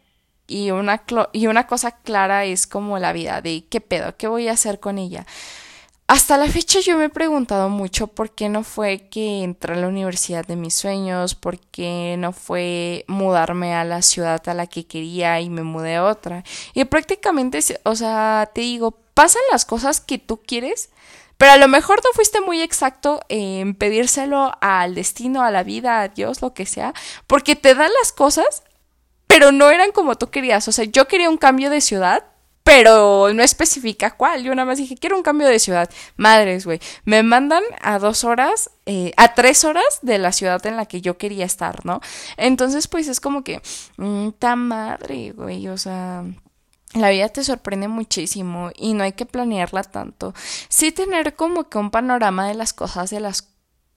y 0.53 0.71
una, 0.71 1.03
y 1.33 1.47
una 1.47 1.67
cosa 1.67 1.93
clara 1.93 2.45
es 2.45 2.67
como 2.67 2.99
la 2.99 3.13
vida 3.13 3.41
de 3.41 3.65
qué 3.71 3.81
pedo, 3.81 4.17
qué 4.17 4.29
voy 4.29 4.49
a 4.49 4.53
hacer 4.53 4.81
con 4.81 4.99
ella. 4.99 5.27
Hasta 6.09 6.37
la 6.37 6.47
fecha 6.47 6.81
yo 6.81 6.99
me 6.99 7.07
he 7.07 7.09
preguntado 7.09 7.71
mucho 7.71 8.07
por 8.07 8.33
qué 8.33 8.51
no 8.51 8.65
fue 8.65 9.09
que 9.09 9.43
entré 9.43 9.73
a 9.73 9.79
la 9.79 9.89
universidad 9.89 10.45
de 10.45 10.57
mis 10.57 10.75
sueños, 10.75 11.35
por 11.35 11.59
qué 11.59 12.17
no 12.19 12.33
fue 12.33 13.07
mudarme 13.09 13.75
a 13.75 13.85
la 13.85 14.03
ciudad 14.03 14.47
a 14.47 14.53
la 14.53 14.67
que 14.67 14.87
quería 14.87 15.41
y 15.41 15.49
me 15.49 15.63
mudé 15.63 15.97
a 15.97 16.05
otra. 16.05 16.45
Y 16.75 16.85
prácticamente, 16.85 17.61
o 17.85 17.97
sea, 17.97 18.51
te 18.55 18.61
digo, 18.61 18.91
pasan 19.15 19.41
las 19.51 19.65
cosas 19.65 20.03
que 20.03 20.19
tú 20.19 20.43
quieres, 20.47 20.91
pero 21.39 21.53
a 21.53 21.57
lo 21.57 21.67
mejor 21.67 22.01
no 22.05 22.11
fuiste 22.13 22.43
muy 22.43 22.61
exacto 22.61 23.23
en 23.31 23.75
pedírselo 23.75 24.53
al 24.61 24.95
destino, 24.95 25.43
a 25.43 25.51
la 25.51 25.63
vida, 25.63 26.03
a 26.03 26.09
Dios, 26.09 26.43
lo 26.43 26.53
que 26.53 26.67
sea, 26.67 26.93
porque 27.27 27.57
te 27.57 27.75
dan 27.75 27.91
las 28.03 28.13
cosas, 28.13 28.65
pero 29.33 29.51
no 29.51 29.71
eran 29.71 29.93
como 29.93 30.17
tú 30.17 30.29
querías. 30.29 30.69
O 30.69 30.73
sea, 30.73 30.85
yo 30.85 31.09
quería 31.09 31.31
un 31.31 31.39
cambio 31.39 31.71
de 31.71 31.81
ciudad, 31.81 32.23
pero 32.65 33.33
no 33.33 33.43
especifica 33.43 34.11
cuál. 34.11 34.43
Yo 34.43 34.55
nada 34.55 34.67
más 34.67 34.77
dije, 34.77 34.95
quiero 34.95 35.17
un 35.17 35.23
cambio 35.23 35.49
de 35.49 35.59
ciudad. 35.59 35.89
Madres, 36.17 36.67
güey. 36.67 36.81
Me 37.07 37.23
mandan 37.23 37.63
a 37.81 37.99
dos 37.99 38.25
horas, 38.25 38.71
eh, 38.85 39.13
a 39.17 39.33
tres 39.33 39.65
horas 39.65 40.01
de 40.03 40.19
la 40.19 40.33
ciudad 40.33 40.65
en 40.67 40.77
la 40.77 40.85
que 40.85 41.01
yo 41.01 41.17
quería 41.17 41.47
estar, 41.47 41.87
¿no? 41.87 42.03
Entonces, 42.37 42.89
pues 42.89 43.09
es 43.09 43.21
como 43.21 43.43
que, 43.43 43.63
mmm, 43.97 44.33
ta 44.39 44.55
madre, 44.55 45.33
güey. 45.33 45.67
O 45.69 45.79
sea, 45.79 46.25
la 46.93 47.09
vida 47.09 47.31
te 47.31 47.43
sorprende 47.43 47.89
muchísimo 47.89 48.71
y 48.77 48.93
no 48.93 49.03
hay 49.03 49.13
que 49.13 49.25
planearla 49.25 49.83
tanto. 49.83 50.35
Sí 50.69 50.93
tener 50.93 51.37
como 51.37 51.71
que 51.71 51.79
un 51.79 51.91
panorama 51.91 52.47
de 52.47 52.55
las 52.55 52.75
cosas 52.75 53.09
de 53.09 53.21
las 53.21 53.52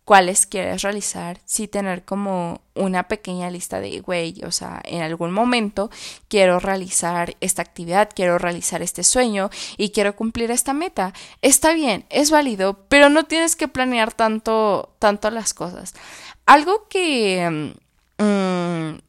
cuáles 0.06 0.46
quieres 0.46 0.84
realizar, 0.84 1.40
sí 1.46 1.68
tener 1.68 2.06
como 2.06 2.62
una 2.76 3.08
pequeña 3.08 3.50
lista 3.50 3.80
de, 3.80 4.00
güey, 4.02 4.40
o 4.46 4.52
sea, 4.52 4.80
en 4.86 5.02
algún 5.02 5.32
momento 5.32 5.90
quiero 6.28 6.60
realizar 6.60 7.36
esta 7.42 7.64
actividad, 7.64 8.12
quiero 8.16 8.38
realizar 8.38 8.84
este 8.84 9.04
sueño 9.04 9.50
y 9.78 9.90
quiero 9.90 10.16
cumplir 10.16 10.52
esta 10.52 10.74
meta. 10.74 11.12
Está 11.42 11.74
bien, 11.74 12.06
es 12.10 12.30
válido, 12.30 12.86
pero 12.88 13.10
no 13.10 13.24
tienes 13.24 13.56
que 13.56 13.68
planear 13.68 14.14
tanto, 14.14 14.96
tanto 15.00 15.32
las 15.32 15.56
cosas. 15.56 15.96
Algo 16.46 16.88
que 16.88 17.74
mm, 18.20 19.00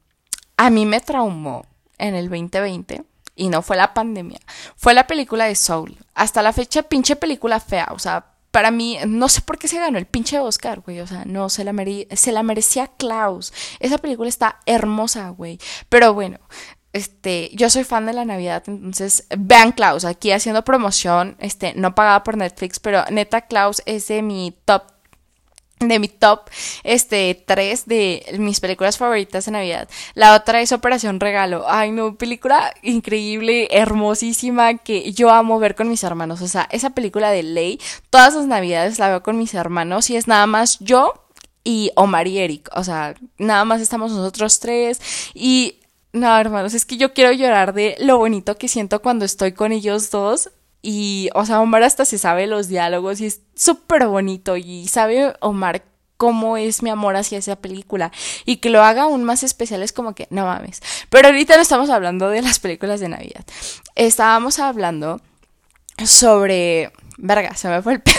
a 0.56 0.70
mí 0.70 0.86
me 0.86 1.00
traumó 1.00 1.66
en 1.98 2.14
el 2.14 2.30
2020 2.30 3.04
y 3.34 3.48
no 3.50 3.60
fue 3.60 3.76
la 3.76 3.92
pandemia, 3.92 4.40
fue 4.76 4.94
la 4.94 5.06
película 5.06 5.44
de 5.44 5.56
Soul. 5.56 5.98
Hasta 6.14 6.40
la 6.40 6.54
fecha, 6.54 6.84
pinche 6.84 7.16
película 7.16 7.60
fea, 7.60 7.88
o 7.92 7.98
sea, 7.98 8.35
para 8.56 8.70
mí, 8.70 8.96
no 9.06 9.28
sé 9.28 9.42
por 9.42 9.58
qué 9.58 9.68
se 9.68 9.78
ganó 9.78 9.98
el 9.98 10.06
pinche 10.06 10.38
Oscar, 10.38 10.80
güey. 10.80 11.00
O 11.00 11.06
sea, 11.06 11.26
no, 11.26 11.50
se 11.50 11.62
la, 11.62 11.74
se 12.16 12.32
la 12.32 12.42
merecía 12.42 12.86
Klaus. 12.86 13.52
Esa 13.80 13.98
película 13.98 14.30
está 14.30 14.60
hermosa, 14.64 15.28
güey. 15.28 15.58
Pero 15.90 16.14
bueno, 16.14 16.38
este, 16.94 17.50
yo 17.52 17.68
soy 17.68 17.84
fan 17.84 18.06
de 18.06 18.14
la 18.14 18.24
Navidad, 18.24 18.62
entonces 18.66 19.26
vean 19.36 19.72
Klaus 19.72 20.06
aquí 20.06 20.32
haciendo 20.32 20.64
promoción, 20.64 21.36
este, 21.38 21.74
no 21.74 21.94
pagada 21.94 22.24
por 22.24 22.38
Netflix, 22.38 22.80
pero 22.80 23.04
neta 23.10 23.42
Klaus 23.42 23.82
es 23.84 24.08
de 24.08 24.22
mi 24.22 24.58
top 24.64 24.84
de 25.78 25.98
mi 25.98 26.08
top 26.08 26.48
este 26.84 27.42
tres 27.46 27.86
de 27.86 28.24
mis 28.38 28.60
películas 28.60 28.96
favoritas 28.96 29.44
de 29.44 29.52
Navidad. 29.52 29.88
La 30.14 30.34
otra 30.34 30.60
es 30.60 30.72
Operación 30.72 31.20
Regalo. 31.20 31.64
Ay, 31.68 31.92
no, 31.92 32.16
película 32.16 32.72
increíble, 32.82 33.68
hermosísima 33.70 34.78
que 34.78 35.12
yo 35.12 35.30
amo 35.30 35.58
ver 35.58 35.74
con 35.74 35.88
mis 35.88 36.02
hermanos. 36.02 36.40
O 36.42 36.48
sea, 36.48 36.68
esa 36.70 36.90
película 36.90 37.30
de 37.30 37.42
ley, 37.42 37.80
todas 38.10 38.34
las 38.34 38.46
Navidades 38.46 38.98
la 38.98 39.08
veo 39.08 39.22
con 39.22 39.38
mis 39.38 39.54
hermanos 39.54 40.08
y 40.10 40.16
es 40.16 40.26
nada 40.28 40.46
más 40.46 40.78
yo 40.80 41.26
y 41.62 41.90
Omar 41.96 42.26
y 42.28 42.38
Eric. 42.38 42.70
O 42.74 42.84
sea, 42.84 43.14
nada 43.38 43.64
más 43.64 43.80
estamos 43.80 44.12
nosotros 44.12 44.60
tres 44.60 45.00
y 45.34 45.80
no, 46.12 46.34
hermanos, 46.38 46.72
es 46.72 46.86
que 46.86 46.96
yo 46.96 47.12
quiero 47.12 47.32
llorar 47.32 47.74
de 47.74 47.96
lo 48.00 48.16
bonito 48.16 48.56
que 48.56 48.68
siento 48.68 49.02
cuando 49.02 49.26
estoy 49.26 49.52
con 49.52 49.72
ellos 49.72 50.10
dos 50.10 50.50
y, 50.82 51.30
o 51.34 51.44
sea, 51.44 51.60
Omar 51.60 51.82
hasta 51.82 52.04
se 52.04 52.18
sabe 52.18 52.46
los 52.46 52.68
diálogos 52.68 53.20
y 53.20 53.26
es 53.26 53.40
súper 53.54 54.06
bonito. 54.06 54.56
Y 54.56 54.86
sabe 54.88 55.34
Omar 55.40 55.84
cómo 56.16 56.56
es 56.56 56.82
mi 56.82 56.90
amor 56.90 57.16
hacia 57.16 57.38
esa 57.38 57.56
película. 57.56 58.12
Y 58.44 58.56
que 58.58 58.70
lo 58.70 58.82
haga 58.82 59.02
aún 59.02 59.24
más 59.24 59.42
especial 59.42 59.82
es 59.82 59.92
como 59.92 60.14
que, 60.14 60.26
no 60.30 60.46
mames. 60.46 60.80
Pero 61.10 61.28
ahorita 61.28 61.56
no 61.56 61.62
estamos 61.62 61.90
hablando 61.90 62.28
de 62.28 62.42
las 62.42 62.58
películas 62.58 63.00
de 63.00 63.08
Navidad. 63.08 63.44
Estábamos 63.94 64.58
hablando 64.58 65.20
sobre... 66.04 66.92
Verga, 67.18 67.54
se 67.54 67.68
me 67.68 67.80
fue 67.80 67.94
el 67.94 68.02
pedo. 68.02 68.14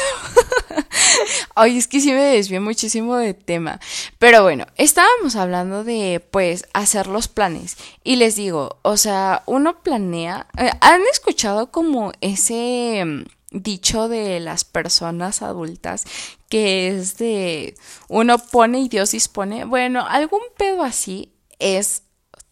Ay, 1.56 1.78
es 1.78 1.88
que 1.88 2.00
sí 2.00 2.12
me 2.12 2.22
desvié 2.22 2.60
muchísimo 2.60 3.16
de 3.16 3.34
tema. 3.34 3.80
Pero 4.20 4.44
bueno, 4.44 4.66
estábamos 4.76 5.36
hablando 5.36 5.84
de, 5.84 6.26
pues, 6.32 6.66
hacer 6.74 7.08
los 7.08 7.28
planes. 7.28 7.78
Y 8.04 8.18
les 8.18 8.36
digo, 8.36 8.80
o 8.82 8.98
sea, 8.98 9.44
uno 9.46 9.82
planea. 9.82 10.48
Eh, 10.58 10.72
¿Han 10.82 11.02
escuchado 11.12 11.72
como 11.72 12.12
ese 12.22 13.04
mm, 13.06 13.24
dicho 13.52 14.08
de 14.08 14.40
las 14.40 14.64
personas 14.64 15.42
adultas 15.42 16.06
que 16.50 16.90
es 16.90 17.18
de 17.18 17.76
uno 18.08 18.38
pone 18.40 18.80
y 18.80 18.90
Dios 18.90 19.12
dispone? 19.12 19.66
Bueno, 19.66 20.06
algún 20.08 20.42
pedo 20.58 20.84
así 20.84 21.34
es 21.60 22.04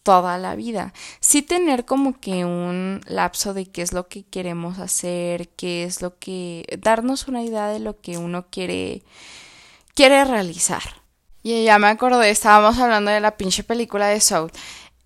toda 0.05 0.37
la 0.37 0.55
vida. 0.55 0.93
Sí 1.19 1.41
tener 1.41 1.83
como 1.83 2.19
que 2.19 2.45
un 2.45 3.01
lapso 3.07 3.55
de 3.55 3.65
qué 3.65 3.81
es 3.81 3.91
lo 3.91 4.07
que 4.07 4.23
queremos 4.23 4.77
hacer, 4.79 5.49
qué 5.49 5.83
es 5.83 6.01
lo 6.01 6.17
que... 6.19 6.63
darnos 6.79 7.27
una 7.27 7.43
idea 7.43 7.67
de 7.67 7.79
lo 7.79 7.99
que 7.99 8.17
uno 8.17 8.45
quiere, 8.51 9.01
quiere 9.95 10.23
realizar. 10.23 10.83
Y 11.41 11.65
ya 11.65 11.79
me 11.79 11.87
acordé, 11.87 12.29
estábamos 12.29 12.77
hablando 12.77 13.09
de 13.09 13.19
la 13.19 13.35
pinche 13.35 13.63
película 13.63 14.07
de 14.07 14.21
Soul. 14.21 14.51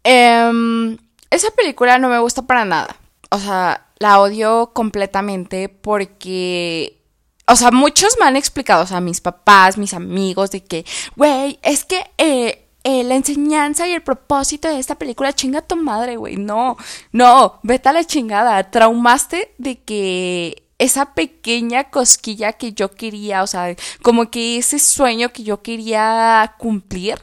Em, 0.03 0.97
esa 1.29 1.49
película 1.51 1.97
no 1.97 2.09
me 2.09 2.19
gusta 2.19 2.41
para 2.43 2.65
nada. 2.65 2.97
O 3.31 3.39
sea, 3.39 3.87
la 3.99 4.19
odio 4.19 4.71
completamente 4.73 5.69
porque 5.69 6.99
o 7.47 7.55
sea, 7.55 7.71
muchos 7.71 8.15
me 8.19 8.27
han 8.27 8.35
explicado, 8.35 8.83
o 8.83 8.87
sea, 8.87 9.01
mis 9.01 9.21
papás, 9.21 9.77
mis 9.77 9.95
amigos, 9.95 10.51
de 10.51 10.63
que, 10.63 10.85
güey, 11.15 11.57
es 11.63 11.83
que 11.83 12.11
eh, 12.19 12.68
eh, 12.83 13.03
la 13.03 13.15
enseñanza 13.15 13.87
y 13.87 13.91
el 13.91 14.01
propósito 14.01 14.67
de 14.67 14.79
esta 14.79 14.95
película, 14.95 15.33
chinga 15.33 15.61
tu 15.61 15.75
madre, 15.75 16.15
güey. 16.15 16.37
No, 16.37 16.77
no, 17.11 17.59
vete 17.63 17.89
a 17.89 17.93
la 17.93 18.03
chingada. 18.03 18.71
Traumaste 18.71 19.53
de 19.57 19.79
que 19.83 20.63
esa 20.77 21.13
pequeña 21.13 21.89
cosquilla 21.89 22.53
que 22.53 22.71
yo 22.71 22.91
quería, 22.91 23.43
o 23.43 23.47
sea, 23.47 23.75
como 24.01 24.31
que 24.31 24.57
ese 24.57 24.79
sueño 24.79 25.29
que 25.33 25.43
yo 25.43 25.61
quería 25.61 26.55
cumplir, 26.57 27.21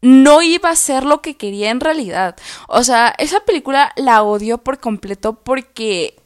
no 0.00 0.40
iba 0.40 0.70
a 0.70 0.76
ser 0.76 1.04
lo 1.04 1.20
que 1.20 1.36
quería 1.36 1.70
en 1.70 1.80
realidad. 1.80 2.36
O 2.68 2.82
sea, 2.82 3.14
esa 3.18 3.40
película 3.40 3.92
la 3.96 4.22
odio 4.22 4.58
por 4.58 4.80
completo 4.80 5.34
porque 5.34 6.16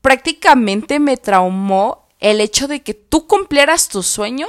prácticamente 0.00 1.00
me 1.00 1.16
traumó 1.16 2.06
el 2.20 2.40
hecho 2.40 2.68
de 2.68 2.82
que 2.82 2.94
tú 2.94 3.26
cumplieras 3.26 3.88
tu 3.88 4.02
sueño 4.04 4.46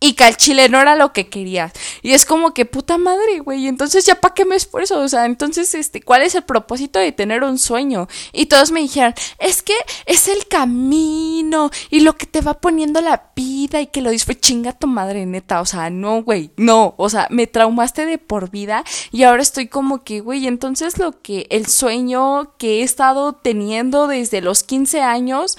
y 0.00 0.12
que 0.12 0.24
al 0.24 0.36
chile 0.36 0.68
no 0.68 0.80
era 0.80 0.94
lo 0.94 1.12
que 1.12 1.28
querías. 1.28 1.72
Y 2.02 2.12
es 2.12 2.24
como 2.24 2.54
que 2.54 2.64
puta 2.64 2.98
madre, 2.98 3.40
güey. 3.40 3.66
Entonces 3.66 4.04
ya 4.04 4.14
para 4.14 4.34
qué 4.34 4.44
me 4.44 4.54
esfuerzo. 4.56 5.00
O 5.00 5.08
sea, 5.08 5.24
entonces, 5.24 5.74
este, 5.74 6.00
¿cuál 6.02 6.22
es 6.22 6.34
el 6.34 6.42
propósito 6.42 6.98
de 6.98 7.10
tener 7.10 7.42
un 7.42 7.58
sueño? 7.58 8.08
Y 8.32 8.46
todos 8.46 8.70
me 8.70 8.80
dijeron, 8.80 9.14
es 9.38 9.62
que 9.62 9.74
es 10.06 10.28
el 10.28 10.46
camino 10.46 11.70
y 11.90 12.00
lo 12.00 12.16
que 12.16 12.26
te 12.26 12.40
va 12.40 12.54
poniendo 12.54 13.00
la 13.00 13.30
vida 13.34 13.80
y 13.80 13.88
que 13.88 14.02
lo 14.02 14.10
disfrutes. 14.10 14.40
Chinga 14.40 14.72
tu 14.72 14.86
madre, 14.86 15.26
neta. 15.26 15.60
O 15.60 15.66
sea, 15.66 15.90
no, 15.90 16.22
güey. 16.22 16.52
No. 16.56 16.94
O 16.96 17.10
sea, 17.10 17.26
me 17.30 17.46
traumaste 17.46 18.06
de 18.06 18.18
por 18.18 18.50
vida 18.50 18.84
y 19.10 19.24
ahora 19.24 19.42
estoy 19.42 19.66
como 19.68 20.04
que, 20.04 20.20
güey, 20.20 20.46
entonces 20.46 20.98
lo 20.98 21.20
que 21.20 21.46
el 21.50 21.66
sueño 21.66 22.54
que 22.56 22.80
he 22.80 22.82
estado 22.82 23.32
teniendo 23.32 24.06
desde 24.06 24.40
los 24.40 24.62
15 24.62 25.00
años 25.00 25.56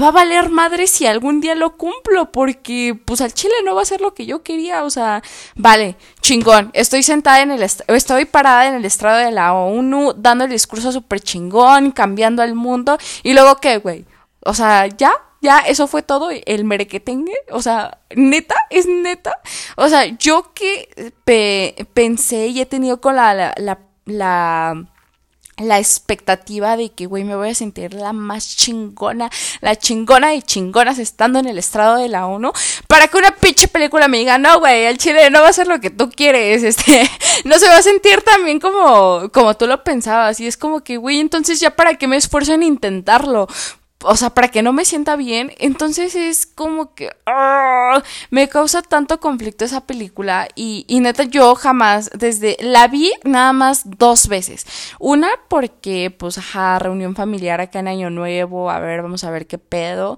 va 0.00 0.08
a 0.08 0.12
valer 0.12 0.50
madre 0.50 0.86
si 0.86 1.06
algún 1.06 1.40
día 1.40 1.54
lo 1.54 1.76
cumplo, 1.76 2.30
porque 2.32 2.98
pues 3.04 3.20
al 3.20 3.32
chile 3.32 3.54
no 3.64 3.74
va 3.74 3.82
a 3.82 3.86
ser 3.86 4.00
lo 4.00 4.14
que 4.14 4.26
yo 4.26 4.42
quería, 4.42 4.84
o 4.84 4.90
sea, 4.90 5.22
vale, 5.54 5.96
chingón, 6.20 6.70
estoy 6.72 7.02
sentada 7.02 7.40
en 7.42 7.50
el, 7.50 7.62
estoy 7.62 8.24
parada 8.24 8.66
en 8.68 8.74
el 8.74 8.84
estrado 8.84 9.18
de 9.18 9.32
la 9.32 9.54
ONU, 9.54 10.14
dando 10.16 10.44
el 10.44 10.50
discurso 10.50 10.92
súper 10.92 11.20
chingón, 11.20 11.90
cambiando 11.90 12.42
al 12.42 12.54
mundo, 12.54 12.98
y 13.22 13.32
luego 13.32 13.56
qué, 13.56 13.78
güey, 13.78 14.04
o 14.40 14.54
sea, 14.54 14.86
ya, 14.86 15.12
ya, 15.40 15.58
eso 15.60 15.86
fue 15.86 16.02
todo, 16.02 16.30
el 16.30 16.64
merequetengue, 16.64 17.36
o 17.50 17.62
sea, 17.62 17.98
neta, 18.14 18.56
es 18.70 18.86
neta, 18.86 19.40
o 19.76 19.88
sea, 19.88 20.06
yo 20.06 20.52
que 20.54 21.12
pensé 21.94 22.48
y 22.48 22.60
he 22.60 22.66
tenido 22.66 23.00
con 23.00 23.16
la 23.16 23.54
la 24.06 24.86
expectativa 25.56 26.76
de 26.76 26.90
que, 26.90 27.06
güey, 27.06 27.24
me 27.24 27.34
voy 27.34 27.50
a 27.50 27.54
sentir 27.54 27.94
la 27.94 28.12
más 28.12 28.56
chingona, 28.56 29.30
la 29.60 29.76
chingona 29.76 30.34
y 30.34 30.42
chingonas 30.42 30.98
estando 30.98 31.38
en 31.38 31.46
el 31.46 31.58
estrado 31.58 31.96
de 31.96 32.08
la 32.08 32.26
ONU, 32.26 32.52
para 32.86 33.08
que 33.08 33.16
una 33.16 33.34
pinche 33.34 33.66
película 33.66 34.06
me 34.08 34.18
diga, 34.18 34.36
no, 34.36 34.60
güey, 34.60 34.84
el 34.84 34.98
chile 34.98 35.30
no 35.30 35.40
va 35.40 35.48
a 35.48 35.54
ser 35.54 35.66
lo 35.66 35.80
que 35.80 35.90
tú 35.90 36.10
quieres, 36.10 36.62
este, 36.62 37.10
no 37.44 37.58
se 37.58 37.68
va 37.68 37.78
a 37.78 37.82
sentir 37.82 38.20
tan 38.22 38.44
bien 38.44 38.60
como, 38.60 39.30
como 39.32 39.56
tú 39.56 39.66
lo 39.66 39.82
pensabas, 39.82 40.40
y 40.40 40.46
es 40.46 40.56
como 40.56 40.80
que, 40.80 40.98
güey, 40.98 41.20
entonces 41.20 41.58
ya 41.58 41.70
para 41.70 41.94
qué 41.94 42.06
me 42.06 42.16
esfuerzo 42.16 42.52
en 42.52 42.62
intentarlo, 42.62 43.48
o 44.02 44.16
sea, 44.16 44.30
para 44.30 44.48
que 44.48 44.62
no 44.62 44.72
me 44.72 44.84
sienta 44.84 45.16
bien. 45.16 45.52
Entonces 45.58 46.14
es 46.14 46.46
como 46.46 46.94
que 46.94 47.10
¡ah! 47.26 48.02
me 48.30 48.48
causa 48.48 48.82
tanto 48.82 49.20
conflicto 49.20 49.64
esa 49.64 49.86
película 49.86 50.48
y, 50.54 50.84
y, 50.88 51.00
neta 51.00 51.24
yo 51.24 51.54
jamás, 51.54 52.10
desde 52.14 52.56
la 52.60 52.88
vi 52.88 53.12
nada 53.24 53.52
más 53.52 53.82
dos 53.84 54.28
veces. 54.28 54.66
Una 54.98 55.28
porque 55.48 56.14
pues 56.16 56.38
ajá, 56.38 56.78
reunión 56.78 57.14
familiar 57.14 57.60
acá 57.60 57.80
en 57.80 57.88
Año 57.88 58.10
Nuevo, 58.10 58.70
a 58.70 58.80
ver, 58.80 59.02
vamos 59.02 59.24
a 59.24 59.30
ver 59.30 59.46
qué 59.46 59.58
pedo 59.58 60.16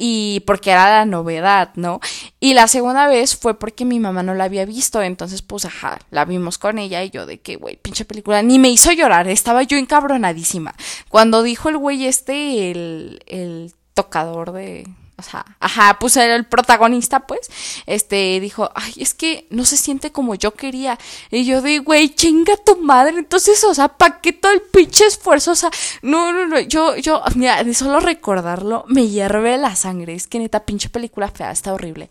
y 0.00 0.40
porque 0.46 0.70
era 0.70 0.88
la 0.88 1.04
novedad, 1.04 1.70
¿no? 1.74 2.00
Y 2.38 2.54
la 2.54 2.68
segunda 2.68 3.08
vez 3.08 3.36
fue 3.36 3.58
porque 3.58 3.84
mi 3.84 3.98
mamá 3.98 4.22
no 4.22 4.34
la 4.34 4.44
había 4.44 4.64
visto, 4.64 5.02
entonces 5.02 5.42
pues 5.42 5.64
ajá, 5.64 5.98
la 6.10 6.24
vimos 6.24 6.56
con 6.56 6.78
ella 6.78 7.02
y 7.02 7.10
yo 7.10 7.26
de 7.26 7.40
que, 7.40 7.56
güey, 7.56 7.76
pinche 7.76 8.04
película, 8.04 8.40
ni 8.42 8.60
me 8.60 8.70
hizo 8.70 8.92
llorar, 8.92 9.26
estaba 9.28 9.64
yo 9.64 9.76
encabronadísima. 9.76 10.74
Cuando 11.08 11.42
dijo 11.42 11.68
el 11.68 11.78
güey 11.78 12.06
este, 12.06 12.70
el, 12.70 13.22
el 13.26 13.74
tocador 13.94 14.52
de, 14.52 14.86
o 15.18 15.22
sea, 15.22 15.44
ajá, 15.58 15.98
pues 15.98 16.16
el 16.16 16.44
protagonista, 16.46 17.26
pues, 17.26 17.50
este, 17.86 18.38
dijo, 18.38 18.70
ay, 18.76 18.94
es 18.98 19.14
que 19.14 19.48
no 19.50 19.64
se 19.64 19.76
siente 19.76 20.12
como 20.12 20.36
yo 20.36 20.54
quería. 20.54 20.96
Y 21.32 21.44
yo 21.44 21.60
de, 21.60 21.80
güey, 21.80 22.14
chinga 22.14 22.56
tu 22.64 22.76
madre. 22.76 23.18
Entonces, 23.18 23.62
o 23.64 23.74
sea, 23.74 23.88
¿pa' 23.88 24.20
qué 24.20 24.32
todo 24.32 24.52
el 24.52 24.62
pinche 24.62 25.06
esfuerzo? 25.06 25.50
O 25.50 25.56
sea, 25.56 25.70
no, 26.02 26.32
no, 26.32 26.46
no, 26.46 26.60
yo, 26.60 26.96
yo, 26.96 27.20
mira, 27.34 27.64
de 27.64 27.74
solo 27.74 27.98
recordarlo 27.98 28.84
me 28.86 29.08
hierve 29.08 29.58
la 29.58 29.74
sangre. 29.74 30.14
Es 30.14 30.28
que 30.28 30.38
neta, 30.38 30.64
pinche 30.64 30.88
película 30.88 31.28
fea, 31.28 31.50
está 31.50 31.74
horrible. 31.74 32.10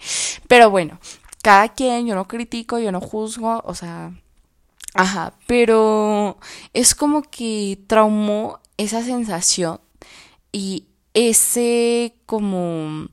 Pero 0.50 0.70
bueno, 0.70 1.00
cada 1.42 1.70
quien, 1.70 2.08
yo 2.08 2.16
no 2.16 2.28
critico, 2.28 2.78
yo 2.78 2.92
no 2.92 3.00
juzgo, 3.00 3.62
o 3.66 3.74
sea, 3.74 4.12
ajá, 4.94 5.34
pero 5.48 6.38
es 6.74 6.94
como 6.94 7.22
que 7.22 7.80
traumó 7.88 8.60
esa 8.76 9.02
sensación 9.02 9.80
y 10.52 10.87
ese 11.18 12.14
como 12.28 13.08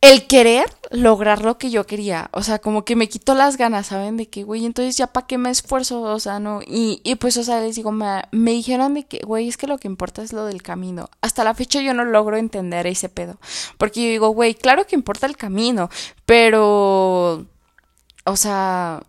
el 0.00 0.26
querer 0.26 0.64
lograr 0.90 1.42
lo 1.42 1.58
que 1.58 1.70
yo 1.70 1.86
quería. 1.86 2.30
O 2.32 2.42
sea, 2.42 2.58
como 2.60 2.84
que 2.84 2.96
me 2.96 3.08
quito 3.08 3.34
las 3.34 3.56
ganas, 3.58 3.88
¿saben? 3.88 4.16
De 4.16 4.28
que, 4.28 4.42
güey, 4.42 4.64
entonces 4.64 4.96
ya 4.96 5.06
para 5.06 5.26
qué 5.26 5.38
me 5.38 5.50
esfuerzo, 5.50 6.00
o 6.02 6.18
sea, 6.18 6.40
no. 6.40 6.60
Y, 6.66 7.00
y 7.04 7.16
pues, 7.16 7.36
o 7.36 7.44
sea, 7.44 7.60
les 7.60 7.76
digo, 7.76 7.92
me, 7.92 8.22
me 8.32 8.52
dijeron 8.52 8.94
de 8.94 9.04
que, 9.04 9.20
güey, 9.20 9.48
es 9.48 9.56
que 9.56 9.66
lo 9.66 9.78
que 9.78 9.86
importa 9.86 10.22
es 10.22 10.32
lo 10.32 10.46
del 10.46 10.62
camino. 10.62 11.08
Hasta 11.20 11.44
la 11.44 11.54
fecha 11.54 11.82
yo 11.82 11.94
no 11.94 12.04
logro 12.04 12.36
entender 12.36 12.86
ese 12.86 13.08
pedo. 13.08 13.38
Porque 13.78 14.02
yo 14.02 14.08
digo, 14.08 14.28
güey, 14.30 14.54
claro 14.54 14.86
que 14.86 14.96
importa 14.96 15.26
el 15.26 15.36
camino, 15.36 15.88
pero... 16.26 17.46
O 18.24 18.36
sea... 18.36 19.02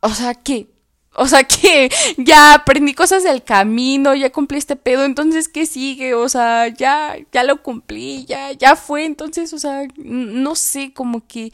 O 0.00 0.10
sea, 0.10 0.34
¿qué? 0.34 0.73
O 1.16 1.28
sea 1.28 1.44
que 1.48 1.90
ya 2.16 2.54
aprendí 2.54 2.94
cosas 2.94 3.22
del 3.22 3.42
camino, 3.42 4.14
ya 4.14 4.30
cumplí 4.30 4.58
este 4.58 4.76
pedo, 4.76 5.04
entonces 5.04 5.48
¿qué 5.48 5.66
sigue? 5.66 6.14
O 6.14 6.28
sea, 6.28 6.68
ya, 6.68 7.16
ya 7.32 7.44
lo 7.44 7.62
cumplí, 7.62 8.24
ya, 8.26 8.52
ya 8.52 8.76
fue, 8.76 9.04
entonces, 9.04 9.52
o 9.52 9.58
sea, 9.58 9.86
no 9.96 10.54
sé, 10.54 10.92
como 10.92 11.26
que 11.26 11.52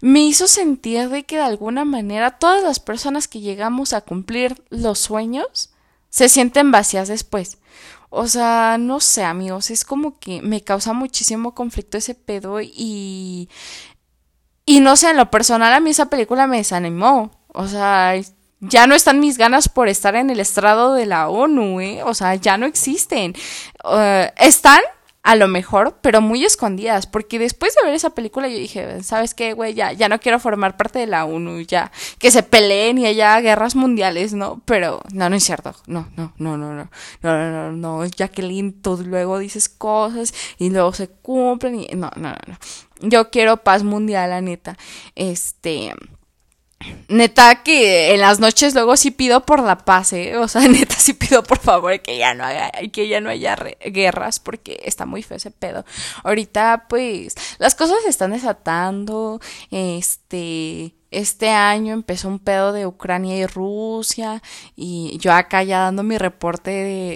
me 0.00 0.20
hizo 0.20 0.46
sentir 0.46 1.08
de 1.08 1.24
que 1.24 1.36
de 1.36 1.42
alguna 1.42 1.84
manera 1.84 2.38
todas 2.38 2.62
las 2.62 2.80
personas 2.80 3.28
que 3.28 3.40
llegamos 3.40 3.92
a 3.92 4.02
cumplir 4.02 4.62
los 4.70 4.98
sueños 4.98 5.70
se 6.10 6.28
sienten 6.28 6.70
vacías 6.70 7.08
después. 7.08 7.58
O 8.10 8.26
sea, 8.26 8.76
no 8.78 9.00
sé, 9.00 9.24
amigos, 9.24 9.70
es 9.70 9.84
como 9.84 10.18
que 10.18 10.42
me 10.42 10.62
causa 10.62 10.92
muchísimo 10.92 11.54
conflicto 11.54 11.98
ese 11.98 12.14
pedo 12.14 12.60
y... 12.60 13.48
Y 14.66 14.80
no 14.80 14.96
sé, 14.96 15.10
en 15.10 15.16
lo 15.16 15.30
personal 15.30 15.72
a 15.72 15.80
mí 15.80 15.90
esa 15.90 16.10
película 16.10 16.46
me 16.46 16.58
desanimó. 16.58 17.32
O 17.48 17.66
sea, 17.66 18.14
ya 18.60 18.86
no 18.86 18.94
están 18.94 19.20
mis 19.20 19.38
ganas 19.38 19.68
por 19.68 19.88
estar 19.88 20.14
en 20.14 20.30
el 20.30 20.40
estrado 20.40 20.94
de 20.94 21.06
la 21.06 21.28
ONU, 21.28 21.80
¿eh? 21.80 22.02
O 22.04 22.14
sea, 22.14 22.34
ya 22.34 22.58
no 22.58 22.66
existen. 22.66 23.34
Uh, 23.84 24.28
están, 24.36 24.80
a 25.22 25.34
lo 25.34 25.48
mejor, 25.48 25.98
pero 26.00 26.20
muy 26.20 26.44
escondidas, 26.44 27.06
porque 27.06 27.38
después 27.38 27.74
de 27.74 27.86
ver 27.86 27.94
esa 27.94 28.10
película 28.10 28.48
yo 28.48 28.56
dije, 28.56 29.02
¿sabes 29.02 29.34
qué, 29.34 29.54
güey? 29.54 29.74
Ya, 29.74 29.92
ya 29.92 30.08
no 30.08 30.18
quiero 30.20 30.38
formar 30.40 30.76
parte 30.76 30.98
de 30.98 31.06
la 31.06 31.24
ONU, 31.24 31.60
ya, 31.60 31.90
que 32.18 32.30
se 32.30 32.42
peleen 32.42 32.98
y 32.98 33.06
haya 33.06 33.40
guerras 33.40 33.76
mundiales, 33.76 34.34
¿no? 34.34 34.60
Pero, 34.64 35.02
no, 35.12 35.28
no 35.30 35.36
es 35.36 35.44
cierto, 35.44 35.74
no, 35.86 36.08
no, 36.16 36.32
no, 36.38 36.56
no, 36.56 36.74
no, 36.74 36.84
no, 36.84 36.90
no, 37.22 37.72
no, 37.72 37.72
no, 37.72 38.06
Jacqueline, 38.06 38.72
tú 38.80 39.02
luego 39.06 39.38
dices 39.38 39.68
cosas 39.68 40.34
y 40.58 40.70
luego 40.70 40.92
se 40.92 41.08
cumplen 41.08 41.80
y, 41.80 41.88
no, 41.94 42.10
no, 42.16 42.30
no, 42.30 42.36
no. 42.46 42.58
Yo 43.02 43.30
quiero 43.30 43.58
paz 43.58 43.82
mundial, 43.82 44.30
la 44.30 44.40
neta, 44.42 44.76
este... 45.14 45.94
Neta 47.08 47.62
que 47.62 48.14
en 48.14 48.20
las 48.20 48.40
noches 48.40 48.72
luego 48.74 48.96
sí 48.96 49.10
pido 49.10 49.44
por 49.44 49.60
la 49.60 49.78
paz, 49.84 50.12
¿eh? 50.14 50.36
O 50.36 50.48
sea, 50.48 50.62
neta 50.68 50.94
sí 50.94 51.12
pido 51.12 51.42
por 51.42 51.58
favor 51.58 52.00
que 52.00 52.16
ya 52.16 52.34
no 52.34 52.44
haya, 52.44 52.70
que 52.92 53.08
ya 53.08 53.20
no 53.20 53.28
haya 53.28 53.56
guerras 53.84 54.40
porque 54.40 54.80
está 54.84 55.04
muy 55.04 55.22
feo 55.22 55.36
ese 55.36 55.50
pedo. 55.50 55.84
Ahorita 56.24 56.86
pues 56.88 57.34
las 57.58 57.74
cosas 57.74 57.98
se 58.02 58.08
están 58.08 58.30
desatando, 58.30 59.40
este, 59.70 60.94
este 61.10 61.48
año 61.48 61.92
empezó 61.92 62.28
un 62.28 62.38
pedo 62.38 62.72
de 62.72 62.86
Ucrania 62.86 63.36
y 63.36 63.46
Rusia 63.46 64.42
y 64.76 65.18
yo 65.18 65.32
acá 65.32 65.62
ya 65.62 65.80
dando 65.80 66.02
mi 66.02 66.18
reporte 66.18 66.70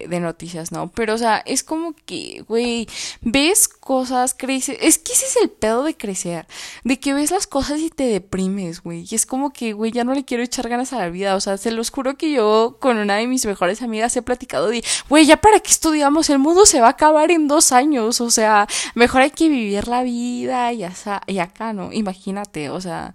de, 0.08 0.20
noticias, 0.20 0.72
¿no? 0.72 0.90
Pero 0.92 1.14
o 1.14 1.18
sea, 1.18 1.42
es 1.44 1.62
como 1.62 1.94
que, 2.06 2.44
güey, 2.48 2.88
ves 3.20 3.68
cosas, 3.68 4.34
creces, 4.36 4.78
es 4.80 4.98
que 4.98 5.12
ese 5.12 5.26
es 5.26 5.36
el 5.36 5.50
pedo 5.50 5.82
de 5.82 5.96
crecer, 5.96 6.46
de 6.82 6.98
que 6.98 7.12
ves 7.12 7.30
las 7.30 7.46
cosas 7.46 7.80
y 7.80 7.90
te 7.90 8.04
deprimes, 8.04 8.80
güey, 8.82 9.04
y 9.10 9.14
es 9.14 9.26
como 9.26 9.52
que, 9.52 9.72
güey, 9.74 9.92
ya 9.92 10.04
no 10.04 10.14
le 10.14 10.24
quiero 10.24 10.42
echar 10.42 10.68
ganas 10.68 10.92
a 10.92 10.98
la 10.98 11.10
vida, 11.10 11.34
o 11.34 11.40
sea, 11.40 11.58
se 11.58 11.72
los 11.72 11.90
juro 11.90 12.16
que 12.16 12.32
yo 12.32 12.78
con 12.80 12.96
una 12.96 13.16
de 13.16 13.26
mis 13.26 13.44
mejores 13.44 13.82
amigas 13.82 14.16
he 14.16 14.22
platicado 14.22 14.68
de, 14.68 14.82
güey, 15.08 15.26
ya 15.26 15.36
para 15.36 15.60
qué 15.60 15.70
estudiamos, 15.70 16.30
el 16.30 16.38
mundo 16.38 16.64
se 16.64 16.80
va 16.80 16.86
a 16.86 16.90
acabar 16.90 17.30
en 17.30 17.48
dos 17.48 17.72
años, 17.72 18.20
o 18.20 18.30
sea, 18.30 18.66
mejor 18.94 19.22
hay 19.22 19.30
que 19.30 19.48
vivir 19.48 19.88
la 19.88 20.02
vida 20.02 20.72
y, 20.72 20.84
y 21.26 21.38
acá, 21.38 21.72
¿no? 21.72 21.92
Imagínate, 21.92 22.70
o 22.70 22.80
sea, 22.80 23.14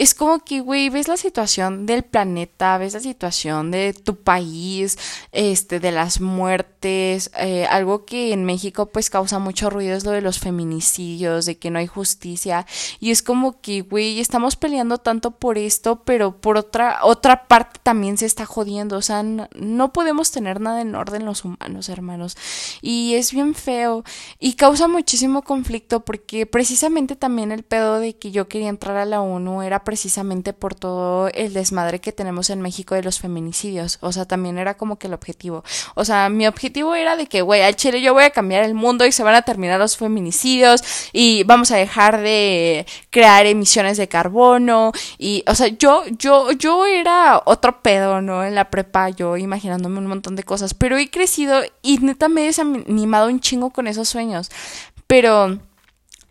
es 0.00 0.09
como 0.14 0.40
que, 0.40 0.60
güey, 0.60 0.88
ves 0.88 1.08
la 1.08 1.16
situación 1.16 1.86
del 1.86 2.02
planeta, 2.02 2.78
ves 2.78 2.94
la 2.94 3.00
situación 3.00 3.70
de 3.70 3.92
tu 3.92 4.16
país, 4.16 4.98
este, 5.32 5.80
de 5.80 5.92
las 5.92 6.20
muertes, 6.20 7.30
eh, 7.38 7.66
algo 7.66 8.04
que 8.04 8.32
en 8.32 8.44
México 8.44 8.86
pues 8.86 9.10
causa 9.10 9.38
mucho 9.38 9.70
ruido 9.70 9.96
es 9.96 10.04
lo 10.04 10.10
de 10.10 10.20
los 10.20 10.38
feminicidios, 10.38 11.46
de 11.46 11.58
que 11.58 11.70
no 11.70 11.78
hay 11.78 11.86
justicia, 11.86 12.66
y 12.98 13.10
es 13.10 13.22
como 13.22 13.60
que, 13.60 13.82
güey, 13.82 14.20
estamos 14.20 14.56
peleando 14.56 14.98
tanto 14.98 15.32
por 15.32 15.58
esto, 15.58 16.02
pero 16.04 16.40
por 16.40 16.56
otra, 16.56 17.00
otra 17.04 17.46
parte 17.48 17.80
también 17.82 18.18
se 18.18 18.26
está 18.26 18.46
jodiendo, 18.46 18.96
o 18.96 19.02
sea, 19.02 19.22
no 19.22 19.92
podemos 19.92 20.30
tener 20.30 20.60
nada 20.60 20.80
en 20.80 20.94
orden 20.94 21.24
los 21.24 21.44
humanos, 21.44 21.88
hermanos, 21.88 22.36
y 22.80 23.14
es 23.14 23.32
bien 23.32 23.54
feo, 23.54 24.04
y 24.38 24.54
causa 24.54 24.88
muchísimo 24.88 25.42
conflicto 25.42 26.00
porque 26.00 26.46
precisamente 26.46 27.16
también 27.16 27.52
el 27.52 27.62
pedo 27.62 27.98
de 27.98 28.16
que 28.16 28.30
yo 28.30 28.48
quería 28.48 28.68
entrar 28.68 28.96
a 28.96 29.04
la 29.04 29.20
ONU 29.20 29.62
era 29.62 29.84
precisamente 29.84 29.99
por 30.58 30.74
todo 30.74 31.28
el 31.28 31.52
desmadre 31.52 32.00
que 32.00 32.12
tenemos 32.12 32.50
en 32.50 32.60
México 32.60 32.94
de 32.94 33.02
los 33.02 33.18
feminicidios. 33.20 33.98
O 34.00 34.12
sea, 34.12 34.24
también 34.24 34.58
era 34.58 34.74
como 34.74 34.98
que 34.98 35.06
el 35.06 35.14
objetivo. 35.14 35.64
O 35.94 36.04
sea, 36.04 36.28
mi 36.28 36.46
objetivo 36.46 36.94
era 36.94 37.16
de 37.16 37.26
que, 37.26 37.42
güey, 37.42 37.62
al 37.62 37.76
Chile 37.76 38.00
yo 38.00 38.14
voy 38.14 38.24
a 38.24 38.30
cambiar 38.30 38.64
el 38.64 38.74
mundo 38.74 39.04
y 39.06 39.12
se 39.12 39.22
van 39.22 39.34
a 39.34 39.42
terminar 39.42 39.78
los 39.78 39.96
feminicidios 39.96 40.82
y 41.12 41.44
vamos 41.44 41.70
a 41.70 41.76
dejar 41.76 42.20
de 42.20 42.86
crear 43.10 43.46
emisiones 43.46 43.96
de 43.96 44.08
carbono 44.08 44.92
y, 45.18 45.44
o 45.46 45.54
sea, 45.54 45.68
yo, 45.68 46.04
yo, 46.18 46.52
yo 46.52 46.86
era 46.86 47.42
otro 47.44 47.82
pedo, 47.82 48.20
¿no? 48.20 48.44
En 48.44 48.54
la 48.54 48.70
prepa, 48.70 49.10
yo 49.10 49.36
imaginándome 49.36 49.98
un 49.98 50.06
montón 50.06 50.36
de 50.36 50.44
cosas, 50.44 50.74
pero 50.74 50.96
he 50.96 51.10
crecido 51.10 51.62
y 51.82 51.98
neta 51.98 52.28
me 52.28 52.42
he 52.42 52.46
desanimado 52.46 53.28
un 53.28 53.40
chingo 53.40 53.70
con 53.70 53.86
esos 53.86 54.08
sueños. 54.08 54.50
Pero 55.06 55.58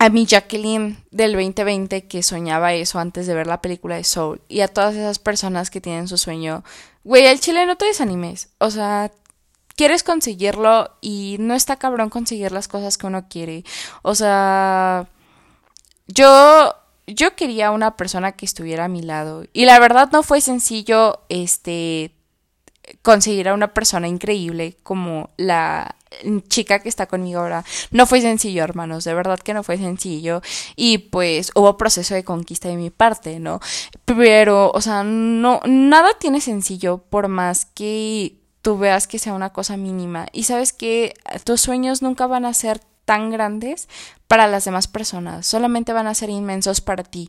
a 0.00 0.08
mi 0.08 0.24
Jacqueline 0.24 0.96
del 1.10 1.34
2020 1.34 2.06
que 2.06 2.22
soñaba 2.22 2.72
eso 2.72 2.98
antes 2.98 3.26
de 3.26 3.34
ver 3.34 3.46
la 3.46 3.60
película 3.60 3.96
de 3.96 4.04
Soul 4.04 4.40
y 4.48 4.62
a 4.62 4.68
todas 4.68 4.94
esas 4.94 5.18
personas 5.18 5.68
que 5.68 5.82
tienen 5.82 6.08
su 6.08 6.16
sueño, 6.16 6.64
güey, 7.04 7.26
al 7.26 7.38
chile 7.38 7.66
no 7.66 7.76
te 7.76 7.84
desanimes, 7.84 8.48
o 8.56 8.70
sea, 8.70 9.12
quieres 9.76 10.02
conseguirlo 10.02 10.90
y 11.02 11.36
no 11.38 11.52
está 11.52 11.76
cabrón 11.76 12.08
conseguir 12.08 12.50
las 12.50 12.66
cosas 12.66 12.96
que 12.96 13.08
uno 13.08 13.28
quiere, 13.28 13.62
o 14.00 14.14
sea, 14.14 15.06
yo 16.06 16.74
yo 17.06 17.36
quería 17.36 17.70
una 17.70 17.98
persona 17.98 18.32
que 18.32 18.46
estuviera 18.46 18.86
a 18.86 18.88
mi 18.88 19.02
lado 19.02 19.44
y 19.52 19.66
la 19.66 19.78
verdad 19.80 20.08
no 20.12 20.22
fue 20.22 20.40
sencillo 20.40 21.20
este 21.28 22.14
conseguir 23.02 23.48
a 23.48 23.54
una 23.54 23.74
persona 23.74 24.08
increíble 24.08 24.76
como 24.82 25.30
la 25.36 25.96
chica 26.48 26.80
que 26.80 26.88
está 26.88 27.06
conmigo 27.06 27.40
ahora. 27.40 27.64
No 27.90 28.06
fue 28.06 28.20
sencillo, 28.20 28.64
hermanos, 28.64 29.04
de 29.04 29.14
verdad 29.14 29.38
que 29.38 29.54
no 29.54 29.62
fue 29.62 29.78
sencillo. 29.78 30.42
Y 30.76 30.98
pues 30.98 31.52
hubo 31.54 31.76
proceso 31.76 32.14
de 32.14 32.24
conquista 32.24 32.68
de 32.68 32.76
mi 32.76 32.90
parte, 32.90 33.38
¿no? 33.38 33.60
Pero, 34.04 34.70
o 34.72 34.80
sea, 34.80 35.02
no, 35.04 35.60
nada 35.66 36.10
tiene 36.18 36.40
sencillo 36.40 36.98
por 36.98 37.28
más 37.28 37.64
que 37.66 38.36
tú 38.62 38.78
veas 38.78 39.06
que 39.06 39.18
sea 39.18 39.34
una 39.34 39.50
cosa 39.50 39.76
mínima. 39.76 40.26
Y 40.32 40.44
sabes 40.44 40.72
que 40.72 41.14
tus 41.44 41.60
sueños 41.60 42.02
nunca 42.02 42.26
van 42.26 42.44
a 42.44 42.54
ser 42.54 42.80
tan 43.04 43.30
grandes 43.30 43.88
para 44.28 44.46
las 44.46 44.64
demás 44.64 44.86
personas, 44.86 45.44
solamente 45.44 45.92
van 45.92 46.06
a 46.06 46.14
ser 46.14 46.30
inmensos 46.30 46.80
para 46.80 47.02
ti. 47.02 47.28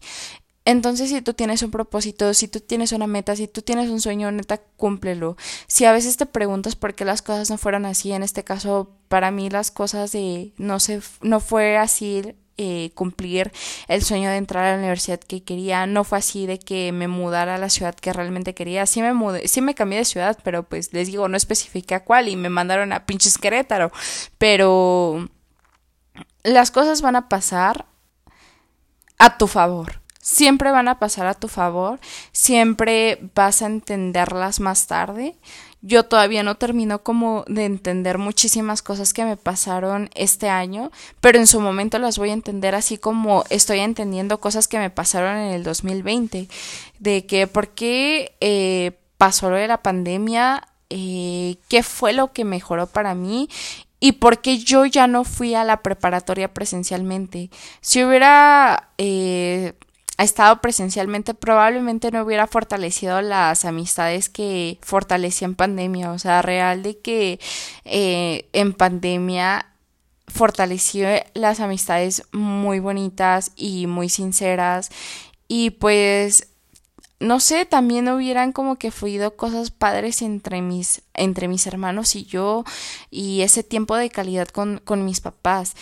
Entonces, 0.64 1.10
si 1.10 1.22
tú 1.22 1.34
tienes 1.34 1.64
un 1.64 1.72
propósito, 1.72 2.34
si 2.34 2.48
tú 2.48 2.60
tienes 2.60 2.92
una 2.92 3.08
meta, 3.08 3.36
si 3.36 3.48
tú 3.48 3.62
tienes 3.62 3.90
un 3.90 4.00
sueño, 4.00 4.32
neta, 4.32 4.58
cúmplelo. 4.78 5.36
Si 5.68 5.86
a 5.86 5.92
veces 5.92 6.18
te 6.18 6.28
preguntas 6.28 6.76
por 6.76 6.94
qué 6.94 7.04
las 7.04 7.22
cosas 7.24 7.50
no 7.50 7.58
fueron 7.58 7.86
así, 7.86 8.12
en 8.12 8.22
este 8.22 8.44
caso, 8.44 8.92
para 9.08 9.32
mí 9.32 9.50
las 9.50 9.72
cosas 9.72 10.12
de 10.12 10.54
no 10.58 10.80
sé, 10.80 11.02
no 11.22 11.40
fue 11.40 11.78
así 11.78 12.36
eh, 12.58 12.92
cumplir 12.94 13.52
el 13.88 14.04
sueño 14.04 14.30
de 14.30 14.38
entrar 14.38 14.66
a 14.66 14.72
la 14.74 14.78
universidad 14.78 15.20
que 15.20 15.44
quería, 15.44 15.88
no 15.88 16.04
fue 16.04 16.20
así 16.20 16.46
de 16.46 16.60
que 16.60 16.92
me 16.92 17.08
mudara 17.08 17.56
a 17.56 17.58
la 17.58 17.70
ciudad 17.70 17.96
que 17.96 18.14
realmente 18.14 18.54
quería, 18.54 18.86
sí 18.86 19.02
me 19.02 19.14
mudé, 19.14 19.48
sí 19.48 19.62
me 19.62 19.74
cambié 19.74 19.98
de 20.00 20.06
ciudad, 20.06 20.38
pero 20.44 20.64
pues 20.64 20.94
les 20.94 21.08
digo, 21.08 21.28
no 21.28 21.38
especifiqué 21.38 21.96
a 21.96 22.04
cuál 22.04 22.28
y 22.28 22.36
me 22.36 22.50
mandaron 22.50 22.94
a 22.94 23.08
pinches 23.08 23.40
Querétaro, 23.40 23.92
pero 24.38 25.28
las 26.44 26.70
cosas 26.70 27.02
van 27.02 27.16
a 27.16 27.30
pasar 27.30 27.88
a 29.18 29.38
tu 29.40 29.48
favor 29.48 30.01
siempre 30.22 30.72
van 30.72 30.88
a 30.88 31.00
pasar 31.00 31.28
a 31.28 31.34
tu 31.34 31.48
favor, 31.48 32.00
siempre 32.32 33.20
vas 33.36 33.62
a 33.62 33.66
entenderlas 33.66 34.60
más 34.60 34.88
tarde. 34.88 35.36
yo 35.84 36.04
todavía 36.04 36.44
no 36.44 36.58
termino 36.58 37.02
como 37.02 37.44
de 37.48 37.66
entender 37.66 38.20
muchísimas 38.20 38.84
cosas 38.84 39.14
que 39.14 39.26
me 39.26 39.36
pasaron 39.36 40.12
este 40.14 40.48
año, 40.48 40.92
pero 41.22 41.40
en 41.40 41.48
su 41.48 41.60
momento 41.60 41.98
las 41.98 42.20
voy 42.20 42.30
a 42.30 42.34
entender 42.34 42.76
así 42.76 43.00
como 43.00 43.44
estoy 43.50 43.80
entendiendo 43.80 44.40
cosas 44.40 44.68
que 44.68 44.78
me 44.78 44.92
pasaron 44.92 45.38
en 45.38 45.54
el 45.54 45.64
2020, 45.64 46.48
de 47.00 47.26
que 47.26 47.48
por 47.48 47.70
qué 47.70 48.36
eh, 48.42 48.92
pasó 49.18 49.50
lo 49.50 49.56
de 49.56 49.68
la 49.68 49.82
pandemia, 49.82 50.68
eh, 50.92 51.56
qué 51.68 51.82
fue 51.82 52.14
lo 52.14 52.32
que 52.32 52.46
mejoró 52.46 52.86
para 52.86 53.16
mí 53.16 53.50
y 54.00 54.14
por 54.14 54.42
qué 54.42 54.60
yo 54.60 54.86
ya 54.86 55.08
no 55.08 55.24
fui 55.24 55.56
a 55.56 55.64
la 55.64 55.82
preparatoria 55.82 56.54
presencialmente. 56.54 57.50
Si 57.82 58.04
hubiera 58.04 58.90
eh, 58.98 59.74
estado 60.24 60.62
presencialmente, 60.62 61.34
probablemente 61.34 62.12
no 62.12 62.24
hubiera 62.24 62.48
fortalecido 62.48 63.22
las 63.22 63.66
amistades 63.66 64.30
que 64.30 64.80
fortalecí 64.82 65.46
en 65.46 65.56
pandemia. 65.56 66.12
O 66.12 66.20
sea, 66.20 66.42
real 66.42 66.84
de 66.84 67.00
que 67.00 67.40
eh, 67.86 68.50
en 68.54 68.74
pandemia 68.74 69.68
fortaleció 70.28 71.08
las 71.34 71.60
amistades 71.60 72.24
muy 72.32 72.80
bonitas 72.80 73.52
y 73.56 73.88
muy 73.88 74.10
sinceras. 74.10 74.90
Y 75.48 75.72
pues 75.72 76.48
no 77.22 77.40
sé, 77.40 77.66
también 77.66 78.10
hubieran 78.10 78.52
como 78.52 78.78
que 78.78 78.90
fluido 78.92 79.36
cosas 79.38 79.70
padres 79.70 80.22
entre 80.24 80.62
mis, 80.62 81.04
entre 81.14 81.48
mis 81.48 81.68
hermanos 81.68 82.16
y 82.16 82.26
yo, 82.26 82.64
y 83.12 83.42
ese 83.42 83.64
tiempo 83.64 83.96
de 83.96 84.10
calidad 84.10 84.48
con, 84.48 84.82
con 84.84 85.06
mis 85.06 85.22
papás. 85.22 85.76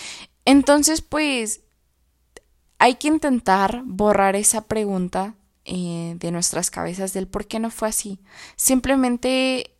Entonces, 0.43 1.01
pues, 1.01 1.61
hay 2.79 2.95
que 2.95 3.09
intentar 3.09 3.83
borrar 3.85 4.35
esa 4.35 4.61
pregunta 4.61 5.35
eh, 5.65 6.15
de 6.17 6.31
nuestras 6.31 6.71
cabezas 6.71 7.13
del 7.13 7.27
por 7.27 7.45
qué 7.45 7.59
no 7.59 7.69
fue 7.69 7.89
así. 7.89 8.19
Simplemente 8.55 9.75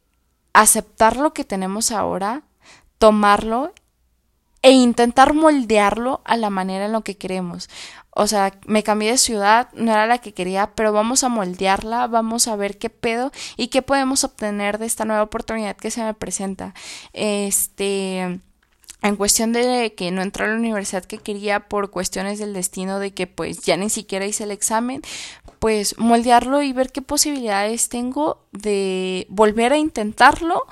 aceptar 0.53 1.15
lo 1.15 1.33
que 1.33 1.45
tenemos 1.45 1.91
ahora, 1.91 2.43
tomarlo 2.97 3.73
e 4.61 4.71
intentar 4.71 5.33
moldearlo 5.33 6.21
a 6.25 6.35
la 6.35 6.49
manera 6.49 6.85
en 6.85 6.91
lo 6.91 7.01
que 7.01 7.17
queremos. 7.17 7.69
O 8.11 8.27
sea, 8.27 8.59
me 8.65 8.83
cambié 8.83 9.11
de 9.11 9.17
ciudad, 9.17 9.69
no 9.73 9.93
era 9.93 10.05
la 10.05 10.17
que 10.17 10.33
quería, 10.33 10.75
pero 10.75 10.91
vamos 10.91 11.23
a 11.23 11.29
moldearla, 11.29 12.07
vamos 12.07 12.49
a 12.49 12.57
ver 12.57 12.77
qué 12.77 12.89
pedo 12.89 13.31
y 13.55 13.69
qué 13.69 13.81
podemos 13.81 14.25
obtener 14.25 14.77
de 14.77 14.87
esta 14.87 15.05
nueva 15.05 15.23
oportunidad 15.23 15.77
que 15.77 15.89
se 15.89 16.03
me 16.03 16.13
presenta. 16.13 16.73
Este 17.13 18.41
en 19.01 19.15
cuestión 19.15 19.53
de 19.53 19.93
que 19.95 20.11
no 20.11 20.21
entré 20.21 20.45
a 20.45 20.47
la 20.49 20.55
universidad 20.55 21.05
que 21.05 21.17
quería 21.17 21.61
por 21.67 21.89
cuestiones 21.89 22.39
del 22.39 22.53
destino 22.53 22.99
de 22.99 23.11
que 23.11 23.27
pues 23.27 23.61
ya 23.61 23.77
ni 23.77 23.89
siquiera 23.89 24.25
hice 24.25 24.43
el 24.43 24.51
examen, 24.51 25.01
pues 25.59 25.97
moldearlo 25.97 26.61
y 26.61 26.73
ver 26.73 26.91
qué 26.91 27.01
posibilidades 27.01 27.89
tengo 27.89 28.45
de 28.51 29.25
volver 29.29 29.73
a 29.73 29.77
intentarlo 29.77 30.65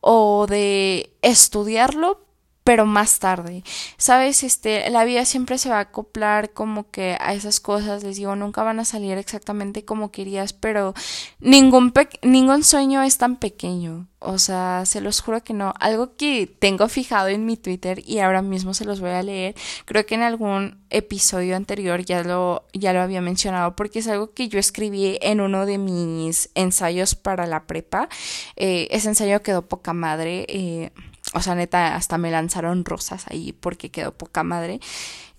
o 0.00 0.46
de 0.46 1.12
estudiarlo 1.22 2.29
pero 2.70 2.86
más 2.86 3.18
tarde. 3.18 3.64
Sabes, 3.96 4.44
este, 4.44 4.88
la 4.90 5.04
vida 5.04 5.24
siempre 5.24 5.58
se 5.58 5.70
va 5.70 5.78
a 5.78 5.80
acoplar 5.80 6.52
como 6.52 6.88
que 6.88 7.16
a 7.18 7.34
esas 7.34 7.58
cosas, 7.58 8.04
les 8.04 8.14
digo, 8.14 8.36
nunca 8.36 8.62
van 8.62 8.78
a 8.78 8.84
salir 8.84 9.18
exactamente 9.18 9.84
como 9.84 10.12
querías, 10.12 10.52
pero 10.52 10.94
ningún 11.40 11.92
ningún 12.22 12.62
sueño 12.62 13.02
es 13.02 13.18
tan 13.18 13.38
pequeño. 13.40 14.06
O 14.20 14.38
sea, 14.38 14.84
se 14.86 15.00
los 15.00 15.20
juro 15.20 15.42
que 15.42 15.52
no. 15.52 15.74
Algo 15.80 16.14
que 16.14 16.46
tengo 16.46 16.88
fijado 16.88 17.26
en 17.26 17.44
mi 17.44 17.56
Twitter 17.56 18.02
y 18.06 18.20
ahora 18.20 18.42
mismo 18.42 18.72
se 18.72 18.84
los 18.84 19.00
voy 19.00 19.10
a 19.10 19.22
leer. 19.24 19.56
Creo 19.86 20.06
que 20.06 20.14
en 20.14 20.22
algún 20.22 20.78
episodio 20.90 21.56
anterior 21.56 22.04
ya 22.04 22.22
lo, 22.22 22.66
ya 22.72 22.92
lo 22.92 23.00
había 23.00 23.20
mencionado 23.20 23.74
porque 23.74 23.98
es 23.98 24.06
algo 24.06 24.32
que 24.32 24.48
yo 24.48 24.60
escribí 24.60 25.18
en 25.22 25.40
uno 25.40 25.66
de 25.66 25.78
mis 25.78 26.50
ensayos 26.54 27.16
para 27.16 27.46
la 27.46 27.66
prepa. 27.66 28.08
Eh, 28.54 28.86
ese 28.92 29.08
ensayo 29.08 29.42
quedó 29.42 29.66
poca 29.66 29.92
madre. 29.92 30.44
Eh, 30.48 30.92
o 31.34 31.42
sea, 31.42 31.54
neta, 31.54 31.94
hasta 31.94 32.18
me 32.18 32.30
lanzaron 32.30 32.84
rosas 32.84 33.26
ahí 33.28 33.52
porque 33.52 33.90
quedó 33.90 34.12
poca 34.12 34.42
madre. 34.42 34.80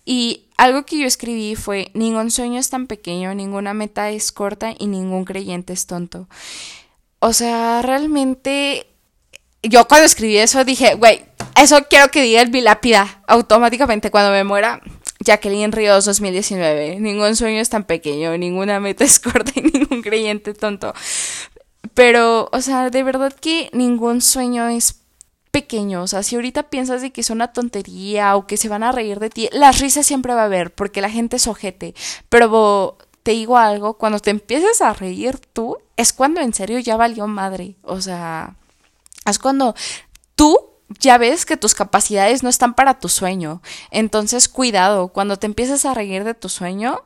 Y 0.06 0.48
algo 0.58 0.86
que 0.86 1.00
yo 1.00 1.06
escribí 1.06 1.56
fue, 1.56 1.92
ningún 1.94 2.32
sueño 2.32 2.60
es 2.60 2.70
tan 2.70 2.88
pequeño, 2.88 3.34
ninguna 3.36 3.74
meta 3.74 4.10
es 4.10 4.32
corta 4.32 4.74
y 4.78 4.88
ningún 4.88 5.26
creyente 5.26 5.74
es 5.74 5.86
tonto. 5.86 6.28
O 7.20 7.34
sea, 7.34 7.82
realmente 7.82 8.88
yo 9.64 9.88
cuando 9.88 10.06
escribí 10.06 10.38
eso 10.38 10.64
dije, 10.66 10.96
güey, 10.96 11.24
eso 11.60 11.78
quiero 11.90 12.10
que 12.10 12.22
diga 12.22 12.42
el 12.42 12.50
bilápida 12.50 13.22
automáticamente 13.28 14.12
cuando 14.12 14.32
me 14.32 14.44
muera. 14.44 14.82
Jacqueline 15.24 15.72
Ríos 15.72 16.06
2019. 16.06 17.00
Ningún 17.00 17.36
sueño 17.36 17.60
es 17.60 17.70
tan 17.70 17.84
pequeño, 17.84 18.36
ninguna 18.38 18.80
meta 18.80 19.04
es 19.04 19.20
corta 19.20 19.52
y 19.54 19.62
ningún 19.62 20.02
creyente 20.02 20.54
tonto. 20.54 20.94
Pero, 21.94 22.50
o 22.52 22.62
sea, 22.62 22.90
de 22.90 23.04
verdad 23.04 23.34
que 23.34 23.70
ningún 23.74 24.22
sueño 24.22 24.68
es 24.70 25.01
pequeño, 25.52 26.02
o 26.02 26.08
sea, 26.08 26.24
si 26.24 26.36
ahorita 26.36 26.64
piensas 26.64 27.02
de 27.02 27.12
que 27.12 27.22
es 27.22 27.30
una 27.30 27.52
tontería 27.52 28.36
o 28.36 28.48
que 28.48 28.58
se 28.58 28.70
van 28.70 28.84
a 28.84 28.92
reír 28.92 29.20
de 29.20 29.30
ti, 29.30 29.50
las 29.52 29.80
risas 29.80 30.06
siempre 30.06 30.34
va 30.34 30.44
a 30.44 30.46
haber 30.46 30.74
porque 30.74 31.02
la 31.02 31.10
gente 31.10 31.36
es 31.36 31.48
ojete, 31.48 31.94
pero 32.30 32.98
te 33.24 33.32
digo 33.32 33.58
algo, 33.58 33.96
cuando 33.96 34.20
te 34.20 34.32
empieces 34.32 34.82
a 34.82 34.94
reír 34.94 35.40
tú, 35.54 35.78
es 35.98 36.14
cuando 36.14 36.42
en 36.42 36.54
serio 36.54 36.80
ya 36.80 36.96
valió 36.96 37.28
madre, 37.28 37.76
o 37.84 38.02
sea, 38.02 38.56
es 39.26 39.38
cuando 39.40 39.76
tú 40.36 40.58
ya 41.00 41.18
ves 41.18 41.46
que 41.46 41.58
tus 41.58 41.76
capacidades 41.76 42.44
no 42.44 42.50
están 42.50 42.74
para 42.74 43.00
tu 43.00 43.10
sueño, 43.10 43.62
entonces 43.92 44.48
cuidado, 44.48 45.10
cuando 45.10 45.38
te 45.38 45.48
empieces 45.48 45.86
a 45.86 45.94
reír 45.94 46.24
de 46.24 46.34
tu 46.34 46.50
sueño, 46.50 47.04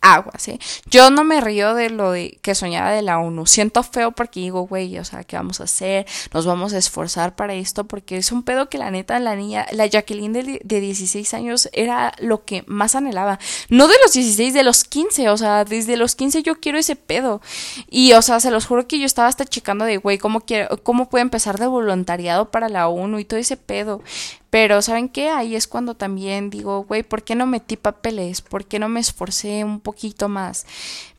agua, 0.00 0.32
¿sí? 0.38 0.58
Yo 0.86 1.10
no 1.10 1.24
me 1.24 1.40
río 1.40 1.74
de 1.74 1.90
lo 1.90 2.12
de 2.12 2.38
que 2.42 2.54
soñaba 2.54 2.90
de 2.90 3.02
la 3.02 3.18
ONU. 3.18 3.46
Siento 3.46 3.82
feo 3.82 4.12
porque 4.12 4.40
digo, 4.40 4.66
güey, 4.66 4.98
o 4.98 5.04
sea, 5.04 5.24
¿qué 5.24 5.36
vamos 5.36 5.60
a 5.60 5.64
hacer? 5.64 6.06
Nos 6.32 6.46
vamos 6.46 6.72
a 6.72 6.78
esforzar 6.78 7.36
para 7.36 7.54
esto 7.54 7.84
porque 7.84 8.16
es 8.16 8.32
un 8.32 8.42
pedo 8.42 8.68
que 8.68 8.78
la 8.78 8.90
neta, 8.90 9.18
la 9.18 9.36
niña, 9.36 9.66
la 9.72 9.86
Jacqueline 9.86 10.32
de, 10.32 10.60
de 10.64 10.80
16 10.80 11.34
años 11.34 11.68
era 11.72 12.14
lo 12.18 12.44
que 12.44 12.64
más 12.66 12.94
anhelaba. 12.94 13.38
No 13.68 13.88
de 13.88 13.94
los 14.02 14.12
16, 14.12 14.54
de 14.54 14.62
los 14.62 14.84
15, 14.84 15.28
o 15.28 15.36
sea, 15.36 15.64
desde 15.64 15.96
los 15.96 16.14
15 16.14 16.42
yo 16.42 16.60
quiero 16.60 16.78
ese 16.78 16.96
pedo. 16.96 17.42
Y, 17.90 18.12
o 18.14 18.22
sea, 18.22 18.40
se 18.40 18.50
los 18.50 18.66
juro 18.66 18.86
que 18.86 18.98
yo 18.98 19.06
estaba 19.06 19.28
hasta 19.28 19.44
checando 19.44 19.84
de, 19.84 19.98
güey, 19.98 20.18
¿cómo, 20.18 20.40
quiero, 20.40 20.82
¿cómo 20.82 21.08
puedo 21.08 21.22
empezar 21.22 21.58
de 21.58 21.66
voluntariado 21.66 22.50
para 22.50 22.68
la 22.68 22.88
ONU 22.88 23.18
y 23.18 23.24
todo 23.24 23.38
ese 23.38 23.56
pedo? 23.56 24.02
Pero 24.50 24.82
¿saben 24.82 25.08
qué? 25.08 25.30
Ahí 25.30 25.54
es 25.54 25.68
cuando 25.68 25.94
también 25.94 26.50
digo, 26.50 26.84
güey, 26.84 27.02
¿por 27.02 27.22
qué 27.22 27.34
no 27.34 27.46
metí 27.46 27.76
papeles? 27.76 28.40
¿Por 28.40 28.66
qué 28.66 28.78
no 28.78 28.88
me 28.88 29.00
esforcé 29.00 29.64
un 29.64 29.80
poquito 29.80 30.28
más? 30.28 30.66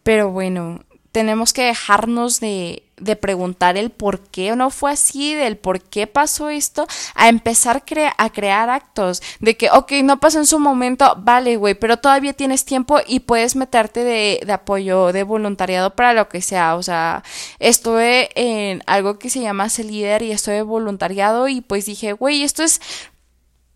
Pero 0.03 0.31
bueno, 0.31 0.81
tenemos 1.11 1.51
que 1.53 1.63
dejarnos 1.63 2.39
de, 2.39 2.83
de 2.97 3.15
preguntar 3.15 3.75
el 3.75 3.89
por 3.89 4.21
qué 4.21 4.55
no 4.55 4.69
fue 4.69 4.91
así, 4.91 5.33
del 5.33 5.57
por 5.57 5.81
qué 5.81 6.07
pasó 6.07 6.49
esto, 6.49 6.87
a 7.15 7.27
empezar 7.27 7.83
a 8.17 8.29
crear 8.29 8.69
actos 8.69 9.21
de 9.39 9.57
que, 9.57 9.69
ok, 9.71 9.91
no 10.03 10.19
pasó 10.19 10.37
en 10.39 10.45
su 10.45 10.59
momento, 10.59 11.13
vale, 11.17 11.57
güey, 11.57 11.73
pero 11.73 11.97
todavía 11.97 12.33
tienes 12.33 12.63
tiempo 12.63 12.99
y 13.05 13.21
puedes 13.21 13.55
meterte 13.57 14.03
de, 14.05 14.41
de 14.45 14.53
apoyo, 14.53 15.11
de 15.11 15.23
voluntariado 15.23 15.95
para 15.95 16.13
lo 16.13 16.29
que 16.29 16.41
sea. 16.41 16.75
O 16.75 16.83
sea, 16.83 17.23
estuve 17.59 18.29
en 18.35 18.81
algo 18.85 19.19
que 19.19 19.29
se 19.29 19.41
llama 19.41 19.69
Ser 19.69 19.85
Líder 19.85 20.21
y 20.21 20.31
estuve 20.31 20.61
voluntariado 20.61 21.49
y 21.49 21.61
pues 21.61 21.85
dije, 21.85 22.13
güey, 22.13 22.43
esto 22.43 22.63
es 22.63 22.81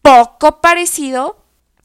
poco 0.05 0.61
parecido, 0.61 1.35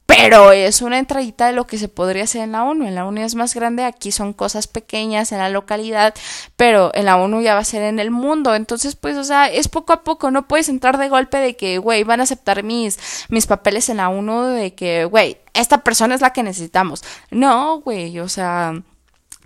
pero 0.05 0.51
es 0.51 0.83
una 0.83 0.99
entradita 0.99 1.47
de 1.47 1.53
lo 1.53 1.65
que 1.65 1.79
se 1.79 1.87
podría 1.87 2.25
hacer 2.25 2.43
en 2.43 2.51
la 2.51 2.63
ONU. 2.63 2.85
En 2.85 2.93
la 2.93 3.07
ONU 3.07 3.21
es 3.21 3.33
más 3.33 3.55
grande, 3.55 3.83
aquí 3.83 4.11
son 4.11 4.33
cosas 4.33 4.67
pequeñas 4.67 5.31
en 5.31 5.39
la 5.39 5.49
localidad, 5.49 6.13
pero 6.55 6.91
en 6.93 7.05
la 7.05 7.17
ONU 7.17 7.41
ya 7.41 7.55
va 7.55 7.61
a 7.61 7.65
ser 7.65 7.81
en 7.81 7.97
el 7.97 8.11
mundo. 8.11 8.53
Entonces, 8.53 8.95
pues, 8.95 9.17
o 9.17 9.23
sea, 9.23 9.47
es 9.47 9.67
poco 9.69 9.93
a 9.93 10.03
poco, 10.03 10.29
no 10.29 10.47
puedes 10.47 10.69
entrar 10.69 10.99
de 10.99 11.09
golpe 11.09 11.37
de 11.37 11.55
que, 11.55 11.79
güey, 11.79 12.03
van 12.03 12.19
a 12.19 12.23
aceptar 12.23 12.61
mis, 12.61 12.99
mis 13.29 13.47
papeles 13.47 13.89
en 13.89 13.97
la 13.97 14.09
ONU, 14.09 14.43
de 14.43 14.75
que, 14.75 15.05
güey, 15.05 15.39
esta 15.55 15.79
persona 15.79 16.13
es 16.13 16.21
la 16.21 16.31
que 16.31 16.43
necesitamos. 16.43 17.03
No, 17.31 17.81
güey, 17.81 18.19
o 18.19 18.29
sea, 18.29 18.73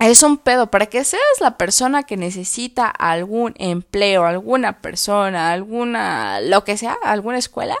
es 0.00 0.22
un 0.22 0.36
pedo 0.36 0.70
para 0.70 0.84
que 0.84 1.02
seas 1.04 1.22
la 1.40 1.56
persona 1.56 2.02
que 2.02 2.18
necesita 2.18 2.88
algún 2.88 3.54
empleo, 3.56 4.26
alguna 4.26 4.82
persona, 4.82 5.52
alguna, 5.52 6.42
lo 6.42 6.64
que 6.64 6.76
sea, 6.76 6.98
alguna 7.02 7.38
escuela 7.38 7.78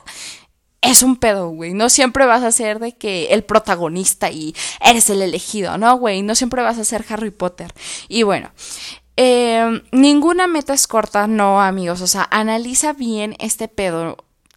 es 0.86 1.02
un 1.02 1.16
pedo, 1.16 1.48
güey. 1.50 1.74
No 1.74 1.88
siempre 1.88 2.26
vas 2.26 2.42
a 2.42 2.52
ser 2.52 2.78
de 2.78 2.92
que 2.92 3.26
el 3.26 3.44
protagonista 3.44 4.30
y 4.30 4.54
eres 4.80 5.10
el 5.10 5.22
elegido, 5.22 5.78
¿no, 5.78 5.96
güey? 5.96 6.22
No 6.22 6.34
siempre 6.34 6.62
vas 6.62 6.78
a 6.78 6.84
ser 6.84 7.04
Harry 7.08 7.30
Potter. 7.30 7.72
Y 8.08 8.22
bueno, 8.22 8.50
em, 9.16 9.82
ninguna 9.92 10.46
meta 10.46 10.74
es 10.74 10.86
corta, 10.86 11.26
no, 11.26 11.60
amigos. 11.60 12.00
O 12.00 12.06
sea, 12.06 12.28
analiza 12.30 12.92
bien 12.92 13.36
este 13.38 13.68
pedo. 13.68 14.16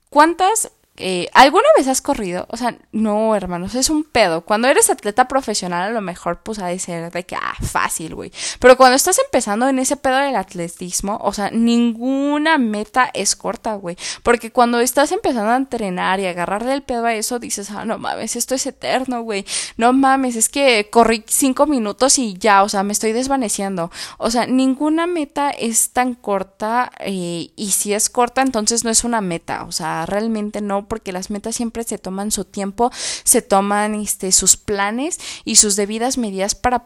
¿Cuántas 0.10 0.72
eh, 1.00 1.30
¿Alguna 1.34 1.68
vez 1.78 1.88
has 1.88 2.02
corrido? 2.02 2.46
O 2.50 2.58
sea, 2.58 2.78
no, 2.92 3.36
hermanos, 3.36 3.74
es 3.76 3.90
un 3.90 4.04
pedo. 4.04 4.42
Cuando 4.42 4.68
eres 4.68 4.90
atleta 4.90 5.28
profesional, 5.28 5.84
a 5.84 5.92
lo 5.92 6.02
mejor, 6.02 6.42
pues, 6.44 6.60
ha 6.60 6.68
de 6.68 6.78
ser 6.78 7.12
de 7.12 7.26
que, 7.26 7.36
ah, 7.36 7.56
fácil, 7.62 8.16
güey. 8.16 8.32
Pero 8.60 8.76
cuando 8.76 8.96
estás 8.96 9.18
empezando 9.20 9.70
en 9.70 9.80
ese 9.80 9.96
pedo 9.96 10.18
del 10.18 10.36
atletismo, 10.36 11.18
o 11.24 11.32
sea, 11.34 11.52
ninguna 11.52 12.58
meta 12.58 13.10
es 13.14 13.36
corta, 13.36 13.76
güey. 13.76 13.98
Porque 14.24 14.52
cuando 14.52 14.80
estás 14.82 15.14
empezando 15.14 15.52
a 15.52 15.56
entrenar 15.56 16.20
y 16.20 16.26
agarrarle 16.26 16.74
el 16.74 16.84
pedo 16.84 17.06
a 17.06 17.14
eso, 17.14 17.40
dices, 17.40 17.72
ah, 17.72 17.86
no 17.86 17.98
mames, 17.98 18.36
esto 18.36 18.56
es 18.56 18.66
eterno, 18.66 19.22
güey. 19.22 19.46
No 19.78 19.94
mames, 19.94 20.36
es 20.36 20.50
que 20.50 20.90
corrí 20.90 21.24
cinco 21.28 21.66
minutos 21.66 22.20
y 22.20 22.34
ya, 22.38 22.64
o 22.64 22.70
sea, 22.70 22.84
me 22.84 22.92
estoy 22.92 23.14
desvaneciendo. 23.14 23.90
O 24.18 24.30
sea, 24.32 24.48
ninguna 24.48 25.08
meta 25.08 25.50
es 25.52 25.92
tan 25.92 26.14
corta 26.14 26.92
eh, 27.00 27.52
y 27.56 27.72
si 27.72 27.94
es 27.94 28.10
corta, 28.10 28.42
entonces 28.42 28.84
no 28.84 28.90
es 28.90 29.06
una 29.06 29.22
meta. 29.22 29.64
O 29.64 29.72
sea, 29.72 30.06
realmente 30.06 30.60
no 30.62 30.88
porque 30.89 31.13
las 31.13 31.30
metas 31.30 31.56
siempre 31.56 31.86
se 31.86 31.97
toman 31.97 32.32
su 32.32 32.43
tiempo, 32.43 32.91
se 33.23 33.41
toman 33.41 33.95
este, 33.95 34.34
sus 34.34 34.58
planes 34.58 35.19
y 35.45 35.56
sus 35.56 35.78
debidas 35.78 36.17
medidas 36.17 36.56
para 36.56 36.84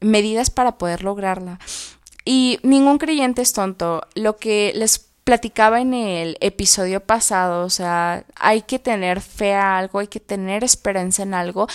medidas 0.00 0.50
para 0.50 0.76
poder 0.76 1.02
lograrla. 1.02 1.58
Y 2.24 2.58
ningún 2.62 2.98
creyente 2.98 3.40
es 3.40 3.54
tonto. 3.54 4.02
Lo 4.14 4.36
que 4.36 4.72
les 4.74 4.98
platicaba 5.24 5.80
en 5.80 5.94
el 5.94 6.36
episodio 6.40 7.00
pasado, 7.00 7.64
o 7.64 7.70
sea, 7.70 8.24
hay 8.34 8.62
que 8.62 8.78
tener 8.78 9.20
fe 9.20 9.54
a 9.54 9.78
algo, 9.78 10.00
hay 10.00 10.08
que 10.08 10.20
tener 10.20 10.64
esperanza 10.64 11.22
en 11.22 11.34
algo, 11.34 11.68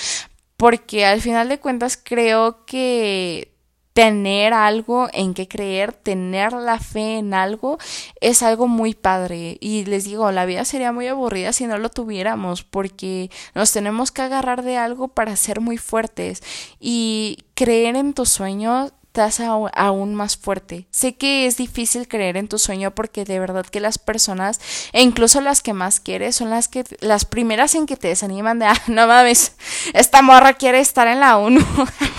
porque 0.57 1.05
al 1.05 1.21
final 1.21 1.49
de 1.49 1.59
cuentas 1.59 1.97
creo 2.01 2.65
que 2.65 3.54
tener 3.95 4.53
algo 4.53 5.07
en 5.13 5.33
que 5.33 5.47
creer, 5.47 5.93
tener 5.93 6.51
la 6.51 6.79
fe 6.79 7.17
en 7.17 7.33
algo, 7.33 7.77
es 8.19 8.43
algo 8.43 8.67
muy 8.67 8.93
padre. 8.93 9.57
Y 9.61 9.85
les 9.85 10.03
digo, 10.03 10.29
la 10.33 10.45
vida 10.45 10.65
sería 10.65 10.91
muy 10.91 11.07
aburrida 11.07 11.53
si 11.53 11.65
no 11.65 11.77
lo 11.77 11.87
tuviéramos, 11.87 12.61
porque 12.61 13.31
nos 13.53 13.71
tenemos 13.71 14.11
que 14.11 14.23
agarrar 14.23 14.63
de 14.63 14.75
algo 14.75 15.07
para 15.07 15.37
ser 15.37 15.61
muy 15.61 15.77
fuertes. 15.77 16.43
Y 16.77 17.45
creer 17.53 17.95
en 17.95 18.13
tus 18.13 18.27
sueños 18.27 18.91
hace 19.21 19.45
aún 19.45 20.15
más 20.15 20.37
fuerte. 20.37 20.87
Sé 20.91 21.15
que 21.15 21.45
es 21.45 21.57
difícil 21.57 22.07
creer 22.07 22.37
en 22.37 22.47
tu 22.47 22.57
sueño 22.57 22.91
porque 22.91 23.25
de 23.25 23.39
verdad 23.39 23.65
que 23.65 23.79
las 23.79 23.97
personas, 23.97 24.59
e 24.93 25.01
incluso 25.01 25.41
las 25.41 25.61
que 25.61 25.73
más 25.73 25.99
quieres, 25.99 26.35
son 26.35 26.49
las 26.49 26.67
que 26.67 26.83
las 26.99 27.25
primeras 27.25 27.75
en 27.75 27.85
que 27.85 27.97
te 27.97 28.09
desaniman 28.09 28.59
de, 28.59 28.65
ah, 28.65 28.81
no 28.87 29.07
mames, 29.07 29.55
esta 29.93 30.21
morra 30.21 30.53
quiere 30.53 30.79
estar 30.79 31.07
en 31.07 31.19
la 31.19 31.37
ONU. 31.37 31.61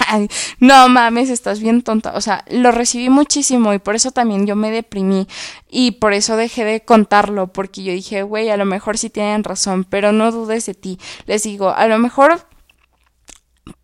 no 0.60 0.88
mames, 0.88 1.30
estás 1.30 1.60
bien 1.60 1.82
tonta. 1.82 2.12
O 2.14 2.20
sea, 2.20 2.44
lo 2.48 2.72
recibí 2.72 3.08
muchísimo 3.08 3.72
y 3.72 3.78
por 3.78 3.94
eso 3.94 4.10
también 4.10 4.46
yo 4.46 4.56
me 4.56 4.70
deprimí 4.70 5.26
y 5.68 5.92
por 5.92 6.12
eso 6.12 6.36
dejé 6.36 6.64
de 6.64 6.84
contarlo 6.84 7.52
porque 7.52 7.82
yo 7.82 7.92
dije, 7.92 8.22
güey, 8.22 8.50
a 8.50 8.56
lo 8.56 8.64
mejor 8.64 8.98
sí 8.98 9.10
tienen 9.10 9.44
razón, 9.44 9.84
pero 9.84 10.12
no 10.12 10.32
dudes 10.32 10.66
de 10.66 10.74
ti. 10.74 10.98
Les 11.26 11.42
digo, 11.42 11.70
a 11.70 11.86
lo 11.86 11.98
mejor 11.98 12.46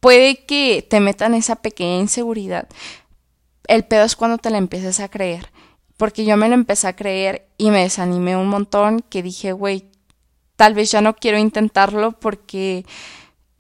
puede 0.01 0.45
que 0.47 0.87
te 0.89 1.01
metan 1.01 1.35
esa 1.35 1.57
pequeña 1.57 1.99
inseguridad, 1.99 2.69
el 3.69 3.85
pedo 3.85 4.05
es 4.05 4.17
cuando 4.17 4.39
te 4.39 4.51
la 4.51 4.59
empiezas 4.59 5.01
a 5.01 5.09
creer. 5.09 5.51
Porque 5.97 6.25
yo 6.25 6.37
me 6.37 6.49
lo 6.49 6.55
empecé 6.55 6.89
a 6.89 6.97
creer 6.97 7.47
y 7.59 7.71
me 7.71 7.83
desanimé 7.83 8.37
un 8.37 8.49
montón 8.49 9.01
que 9.01 9.23
dije, 9.23 9.53
güey, 9.53 9.85
tal 10.57 10.75
vez 10.75 10.91
ya 10.91 11.01
no 11.01 11.15
quiero 11.15 11.39
intentarlo 11.39 12.13
porque 12.13 12.85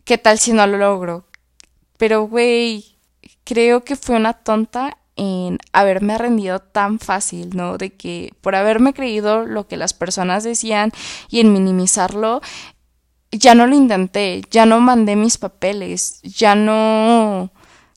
¿qué 0.05 0.19
tal 0.19 0.39
si 0.39 0.53
no 0.53 0.67
lo 0.67 0.79
logro? 0.79 1.25
Pero, 1.99 2.23
güey, 2.23 2.97
creo 3.45 3.85
que 3.85 3.97
fue 3.97 4.17
una 4.17 4.33
tonta 4.33 4.99
en 5.17 5.59
haberme 5.73 6.19
rendido 6.19 6.59
tan 6.61 6.99
fácil, 6.99 7.51
¿no? 7.55 7.79
De 7.79 7.91
que 7.91 8.33
por 8.41 8.55
haberme 8.55 8.95
creído 8.95 9.45
lo 9.45 9.69
que 9.69 9.77
las 9.77 9.93
personas 9.93 10.43
decían 10.43 10.91
y 11.29 11.41
en 11.41 11.53
minimizarlo, 11.53 12.41
ya 13.31 13.55
no 13.55 13.67
lo 13.67 13.77
intenté, 13.77 14.43
ya 14.51 14.67
no 14.67 14.81
mandé 14.81 15.17
mis 15.17 15.39
papeles, 15.39 16.21
ya 16.23 16.55
no 16.55 17.51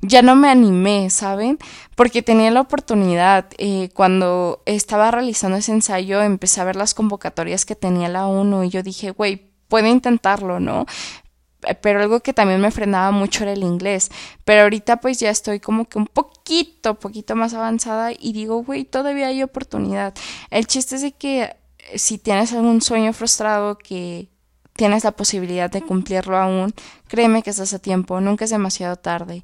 ya 0.07 0.21
no 0.21 0.35
me 0.35 0.49
animé, 0.49 1.09
¿saben? 1.09 1.57
Porque 1.95 2.21
tenía 2.21 2.51
la 2.51 2.61
oportunidad. 2.61 3.47
Eh, 3.57 3.89
cuando 3.93 4.61
estaba 4.65 5.11
realizando 5.11 5.57
ese 5.57 5.71
ensayo, 5.71 6.21
empecé 6.21 6.61
a 6.61 6.65
ver 6.65 6.75
las 6.75 6.93
convocatorias 6.93 7.65
que 7.65 7.75
tenía 7.75 8.09
la 8.09 8.27
ONU 8.27 8.63
y 8.63 8.69
yo 8.69 8.83
dije, 8.83 9.11
güey, 9.11 9.51
puedo 9.67 9.87
intentarlo, 9.87 10.59
¿no? 10.59 10.85
Pero 11.81 11.99
algo 11.99 12.19
que 12.19 12.33
también 12.33 12.61
me 12.61 12.69
frenaba 12.69 13.11
mucho 13.11 13.43
era 13.43 13.53
el 13.53 13.63
inglés. 13.63 14.11
Pero 14.43 14.63
ahorita 14.63 14.97
pues 14.97 15.19
ya 15.19 15.29
estoy 15.31 15.59
como 15.59 15.85
que 15.85 15.97
un 15.97 16.07
poquito, 16.07 16.95
poquito 16.99 17.35
más 17.35 17.53
avanzada 17.53 18.11
y 18.11 18.33
digo, 18.33 18.63
güey, 18.63 18.85
todavía 18.85 19.27
hay 19.27 19.41
oportunidad. 19.41 20.13
El 20.51 20.67
chiste 20.67 20.95
es 20.95 21.01
de 21.01 21.11
que 21.13 21.41
eh, 21.43 21.99
si 21.99 22.19
tienes 22.19 22.53
algún 22.53 22.81
sueño 22.81 23.13
frustrado 23.13 23.77
que 23.77 24.29
tienes 24.73 25.05
la 25.05 25.11
posibilidad 25.11 25.71
de 25.71 25.81
cumplirlo 25.81 26.37
aún, 26.37 26.73
créeme 27.07 27.41
que 27.41 27.49
estás 27.49 27.73
a 27.73 27.79
tiempo, 27.79 28.19
nunca 28.19 28.43
es 28.43 28.51
demasiado 28.51 28.97
tarde 28.97 29.41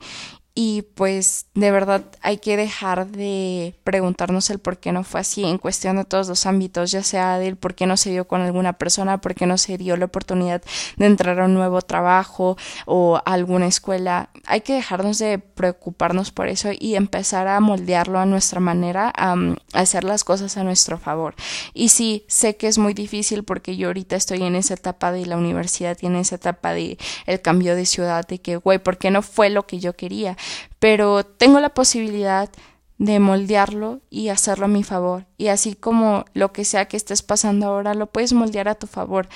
y 0.63 0.83
pues 0.83 1.47
de 1.55 1.71
verdad 1.71 2.03
hay 2.21 2.37
que 2.37 2.55
dejar 2.55 3.07
de 3.07 3.73
preguntarnos 3.83 4.47
el 4.51 4.59
por 4.59 4.77
qué 4.77 4.91
no 4.91 5.03
fue 5.03 5.21
así 5.21 5.43
en 5.43 5.57
cuestión 5.57 5.95
de 5.95 6.05
todos 6.05 6.27
los 6.27 6.45
ámbitos, 6.45 6.91
ya 6.91 7.01
sea 7.01 7.39
del 7.39 7.55
por 7.55 7.73
qué 7.73 7.87
no 7.87 7.97
se 7.97 8.11
dio 8.11 8.27
con 8.27 8.41
alguna 8.41 8.73
persona, 8.73 9.21
por 9.21 9.33
qué 9.33 9.47
no 9.47 9.57
se 9.57 9.79
dio 9.79 9.97
la 9.97 10.05
oportunidad 10.05 10.61
de 10.97 11.07
entrar 11.07 11.39
a 11.39 11.45
un 11.45 11.55
nuevo 11.55 11.81
trabajo 11.81 12.57
o 12.85 13.15
a 13.15 13.33
alguna 13.33 13.65
escuela. 13.65 14.29
Hay 14.45 14.61
que 14.61 14.73
dejarnos 14.73 15.17
de 15.17 15.39
preocuparnos 15.39 16.29
por 16.29 16.47
eso 16.47 16.69
y 16.79 16.93
empezar 16.93 17.47
a 17.47 17.59
moldearlo 17.59 18.19
a 18.19 18.27
nuestra 18.27 18.59
manera, 18.59 19.11
a, 19.17 19.35
hacer 19.73 20.03
las 20.03 20.23
cosas 20.23 20.57
a 20.57 20.63
nuestro 20.63 20.99
favor. 20.99 21.33
Y 21.73 21.89
sí, 21.89 22.23
sé 22.27 22.55
que 22.55 22.67
es 22.67 22.77
muy 22.77 22.93
difícil 22.93 23.43
porque 23.43 23.77
yo 23.77 23.87
ahorita 23.87 24.15
estoy 24.15 24.43
en 24.43 24.55
esa 24.55 24.75
etapa 24.75 25.11
de 25.11 25.25
la 25.25 25.37
universidad 25.37 25.97
y 26.01 26.05
en 26.05 26.17
esa 26.17 26.35
etapa 26.35 26.73
de 26.73 26.99
el 27.25 27.41
cambio 27.41 27.75
de 27.75 27.87
ciudad, 27.87 28.27
de 28.27 28.39
que, 28.39 28.57
güey, 28.57 28.77
¿por 28.77 28.99
qué 28.99 29.09
no 29.09 29.23
fue 29.23 29.49
lo 29.49 29.65
que 29.65 29.79
yo 29.79 29.95
quería? 29.95 30.37
Pero 30.79 31.23
tengo 31.25 31.59
la 31.59 31.73
posibilidad 31.73 32.49
de 32.97 33.19
moldearlo 33.19 33.99
y 34.11 34.29
hacerlo 34.29 34.65
a 34.65 34.67
mi 34.67 34.83
favor. 34.83 35.25
Y 35.37 35.47
así 35.47 35.73
como 35.73 36.25
lo 36.33 36.53
que 36.53 36.65
sea 36.65 36.87
que 36.87 36.97
estés 36.97 37.23
pasando 37.23 37.65
ahora, 37.65 37.95
lo 37.95 38.05
puedes 38.05 38.31
moldear 38.31 38.67
a 38.67 38.75
tu 38.75 38.85
favor. 38.85 39.27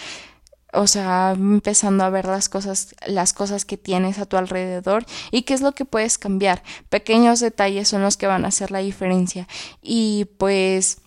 O 0.71 0.86
sea, 0.86 1.32
empezando 1.32 2.04
a 2.04 2.12
ver 2.12 2.25
las 2.25 2.47
cosas, 2.47 2.95
las 3.08 3.34
cosas 3.34 3.65
que 3.65 3.78
tienes 3.78 4.19
a 4.19 4.28
tu 4.28 4.38
alrededor 4.38 5.06
y 5.32 5.43
qué 5.43 5.56
es 5.56 5.62
lo 5.62 5.71
que 5.71 5.86
puedes 5.86 6.19
cambiar. 6.19 6.62
Pequeños 6.89 7.39
detalles 7.39 7.88
son 7.88 8.04
los 8.04 8.17
que 8.17 8.28
van 8.28 8.45
a 8.45 8.49
hacer 8.49 8.69
la 8.69 8.80
diferencia. 8.80 9.47
Y 9.82 10.25
pues 10.38 10.99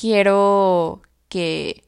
quiero 0.00 1.00
que 1.30 1.84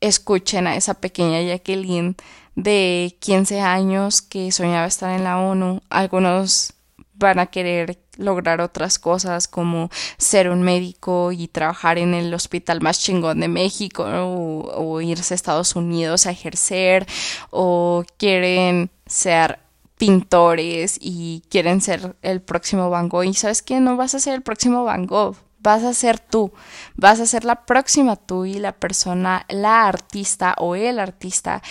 escuchen 0.00 0.68
a 0.68 0.76
esa 0.76 0.94
pequeña 0.94 1.42
Jacqueline 1.42 2.16
de 2.54 3.16
15 3.20 3.60
años 3.60 4.22
que 4.22 4.52
soñaba 4.52 4.86
estar 4.86 5.10
en 5.12 5.24
la 5.24 5.38
ONU. 5.38 5.80
Algunos 5.90 6.74
van 7.14 7.38
a 7.38 7.46
querer 7.46 7.98
lograr 8.16 8.60
otras 8.60 8.98
cosas 8.98 9.48
como 9.48 9.90
ser 10.18 10.48
un 10.48 10.62
médico 10.62 11.32
y 11.32 11.48
trabajar 11.48 11.98
en 11.98 12.14
el 12.14 12.32
hospital 12.34 12.80
más 12.80 13.00
chingón 13.00 13.40
de 13.40 13.48
México 13.48 14.04
o, 14.04 15.00
irse 15.00 15.34
a 15.34 15.36
Estados 15.36 15.74
Unidos 15.76 16.26
a 16.26 16.30
ejercer 16.30 17.06
o 17.50 18.04
quieren 18.16 18.90
ser 19.06 19.58
pintores 19.98 20.98
y 21.00 21.42
quieren 21.50 21.80
ser 21.80 22.16
el 22.22 22.40
próximo 22.40 22.90
Van 22.90 23.08
Gogh 23.08 23.24
y 23.24 23.34
sabes 23.34 23.62
que 23.62 23.80
no 23.80 23.96
vas 23.96 24.14
a 24.14 24.20
ser 24.20 24.34
el 24.34 24.42
próximo 24.42 24.84
Van 24.84 25.06
Gogh 25.06 25.36
vas 25.64 25.82
a 25.82 25.94
ser 25.94 26.20
tú, 26.20 26.52
vas 26.94 27.20
a 27.20 27.26
ser 27.26 27.44
la 27.44 27.64
próxima 27.64 28.16
tú 28.16 28.44
y 28.44 28.54
la 28.54 28.72
persona, 28.72 29.46
la 29.48 29.86
artista 29.86 30.54
o 30.58 30.76
el 30.76 30.98
artista 30.98 31.62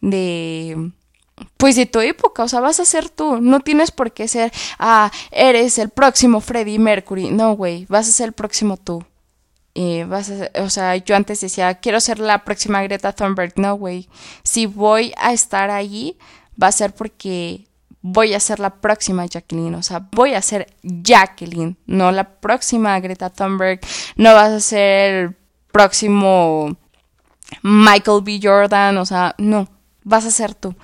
de 0.00 0.92
pues 1.56 1.76
de 1.76 1.86
tu 1.86 2.00
época, 2.00 2.44
o 2.44 2.48
sea, 2.48 2.60
vas 2.60 2.80
a 2.80 2.84
ser 2.84 3.08
tú, 3.10 3.40
no 3.40 3.60
tienes 3.60 3.90
por 3.90 4.12
qué 4.12 4.28
ser, 4.28 4.52
ah, 4.78 5.10
eres 5.30 5.78
el 5.78 5.90
próximo 5.90 6.40
Freddie 6.40 6.78
Mercury, 6.78 7.30
no, 7.30 7.54
güey, 7.54 7.86
vas 7.88 8.08
a 8.08 8.12
ser 8.12 8.28
el 8.28 8.32
próximo 8.32 8.76
tú. 8.76 9.04
y 9.74 10.02
vas 10.04 10.30
a, 10.30 10.62
o 10.62 10.70
sea, 10.70 10.96
yo 10.96 11.14
antes 11.16 11.40
decía, 11.40 11.74
quiero 11.74 12.00
ser 12.00 12.18
la 12.18 12.44
próxima 12.44 12.82
Greta 12.82 13.12
Thunberg, 13.12 13.52
no, 13.56 13.74
güey, 13.74 14.08
si 14.42 14.66
voy 14.66 15.12
a 15.18 15.32
estar 15.32 15.70
allí, 15.70 16.16
va 16.60 16.68
a 16.68 16.72
ser 16.72 16.94
porque 16.94 17.68
voy 18.00 18.34
a 18.34 18.40
ser 18.40 18.60
la 18.60 18.76
próxima 18.80 19.26
Jacqueline, 19.26 19.74
o 19.74 19.82
sea, 19.82 20.08
voy 20.12 20.34
a 20.34 20.42
ser 20.42 20.74
Jacqueline, 20.82 21.76
no 21.86 22.10
la 22.12 22.40
próxima 22.40 22.98
Greta 23.00 23.30
Thunberg, 23.30 23.80
no 24.16 24.34
vas 24.34 24.50
a 24.50 24.60
ser 24.60 25.14
el 25.14 25.36
próximo 25.72 26.76
Michael 27.62 28.22
B. 28.22 28.40
Jordan, 28.42 28.98
o 28.98 29.06
sea, 29.06 29.34
no, 29.38 29.68
vas 30.08 30.24
a 30.24 30.30
ser 30.30 30.54
tú. 30.54 30.74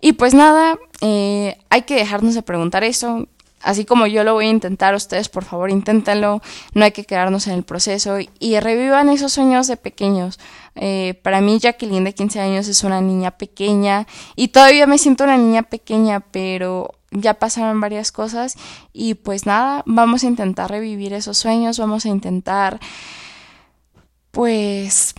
Y 0.00 0.12
pues 0.12 0.34
nada, 0.34 0.78
eh, 1.00 1.58
hay 1.68 1.82
que 1.82 1.94
dejarnos 1.94 2.34
de 2.34 2.42
preguntar 2.42 2.84
eso. 2.84 3.28
Así 3.60 3.84
como 3.84 4.08
yo 4.08 4.24
lo 4.24 4.34
voy 4.34 4.46
a 4.46 4.50
intentar, 4.50 4.94
ustedes 4.94 5.28
por 5.28 5.44
favor 5.44 5.70
inténtenlo, 5.70 6.42
no 6.74 6.84
hay 6.84 6.90
que 6.90 7.04
quedarnos 7.04 7.46
en 7.46 7.54
el 7.54 7.62
proceso 7.62 8.16
y 8.40 8.58
revivan 8.58 9.08
esos 9.08 9.32
sueños 9.34 9.68
de 9.68 9.76
pequeños. 9.76 10.40
Eh, 10.74 11.20
para 11.22 11.40
mí 11.40 11.60
Jacqueline 11.60 12.02
de 12.02 12.12
15 12.12 12.40
años 12.40 12.66
es 12.66 12.82
una 12.82 13.00
niña 13.00 13.32
pequeña 13.32 14.08
y 14.34 14.48
todavía 14.48 14.88
me 14.88 14.98
siento 14.98 15.22
una 15.22 15.36
niña 15.36 15.62
pequeña, 15.62 16.18
pero 16.18 16.94
ya 17.12 17.34
pasaron 17.34 17.80
varias 17.80 18.10
cosas 18.10 18.56
y 18.92 19.14
pues 19.14 19.46
nada, 19.46 19.84
vamos 19.86 20.24
a 20.24 20.26
intentar 20.26 20.68
revivir 20.68 21.12
esos 21.12 21.38
sueños, 21.38 21.78
vamos 21.78 22.04
a 22.04 22.08
intentar 22.08 22.80
pues 24.32 25.14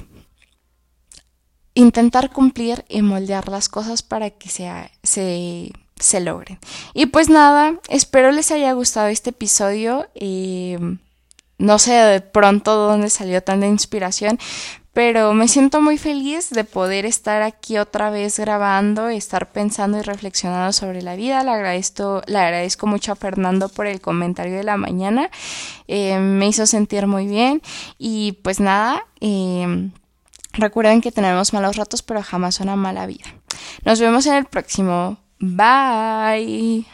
intentar 1.74 2.32
cumplir 2.32 2.86
y 2.88 3.02
moldear 3.02 3.48
las 3.50 3.70
cosas 3.70 4.04
para 4.04 4.30
que 4.30 4.50
se, 4.50 4.70
se, 5.04 5.72
se 5.96 6.20
logren. 6.20 6.60
Y 6.94 7.08
pues 7.08 7.30
nada, 7.30 7.80
espero 7.90 8.32
les 8.32 8.52
haya 8.52 8.74
gustado 8.74 9.08
este 9.08 9.32
episodio. 9.32 10.08
Eh, 10.16 10.78
no 11.58 11.80
sé 11.80 11.94
de 11.94 12.22
pronto 12.22 12.76
dónde 12.76 13.10
salió 13.10 13.42
tanta 13.42 13.68
inspiración, 13.68 14.38
pero 14.92 15.34
me 15.34 15.48
siento 15.48 15.82
muy 15.82 15.98
feliz 15.98 16.52
de 16.52 16.66
poder 16.66 17.06
estar 17.06 17.42
aquí 17.42 17.80
otra 17.80 18.12
vez 18.12 18.38
grabando, 18.38 19.10
estar 19.10 19.52
pensando 19.52 19.98
y 19.98 20.02
reflexionando 20.02 20.72
sobre 20.72 21.02
la 21.02 21.16
vida. 21.16 21.44
Le 21.44 21.52
agradezco, 21.52 22.22
le 22.28 22.38
agradezco 22.38 22.86
mucho 22.86 23.12
a 23.12 23.16
Fernando 23.16 23.70
por 23.70 23.88
el 23.88 24.02
comentario 24.02 24.56
de 24.56 24.64
la 24.64 24.78
mañana, 24.78 25.32
eh, 25.88 26.20
me 26.20 26.48
hizo 26.48 26.68
sentir 26.68 27.08
muy 27.08 27.26
bien 27.26 27.62
y 27.98 28.34
pues 28.44 28.60
nada, 28.60 29.08
eh, 29.20 29.90
recuerden 30.54 31.02
que 31.02 31.12
tenemos 31.12 31.54
malos 31.54 31.76
ratos 31.76 32.02
pero 32.02 32.24
jamás 32.24 32.60
una 32.60 32.76
mala 32.76 33.06
vida. 33.06 33.26
Nos 33.84 34.00
vemos 34.00 34.26
en 34.26 34.36
el 34.36 34.46
próximo. 34.46 35.18
Bye. 35.40 36.86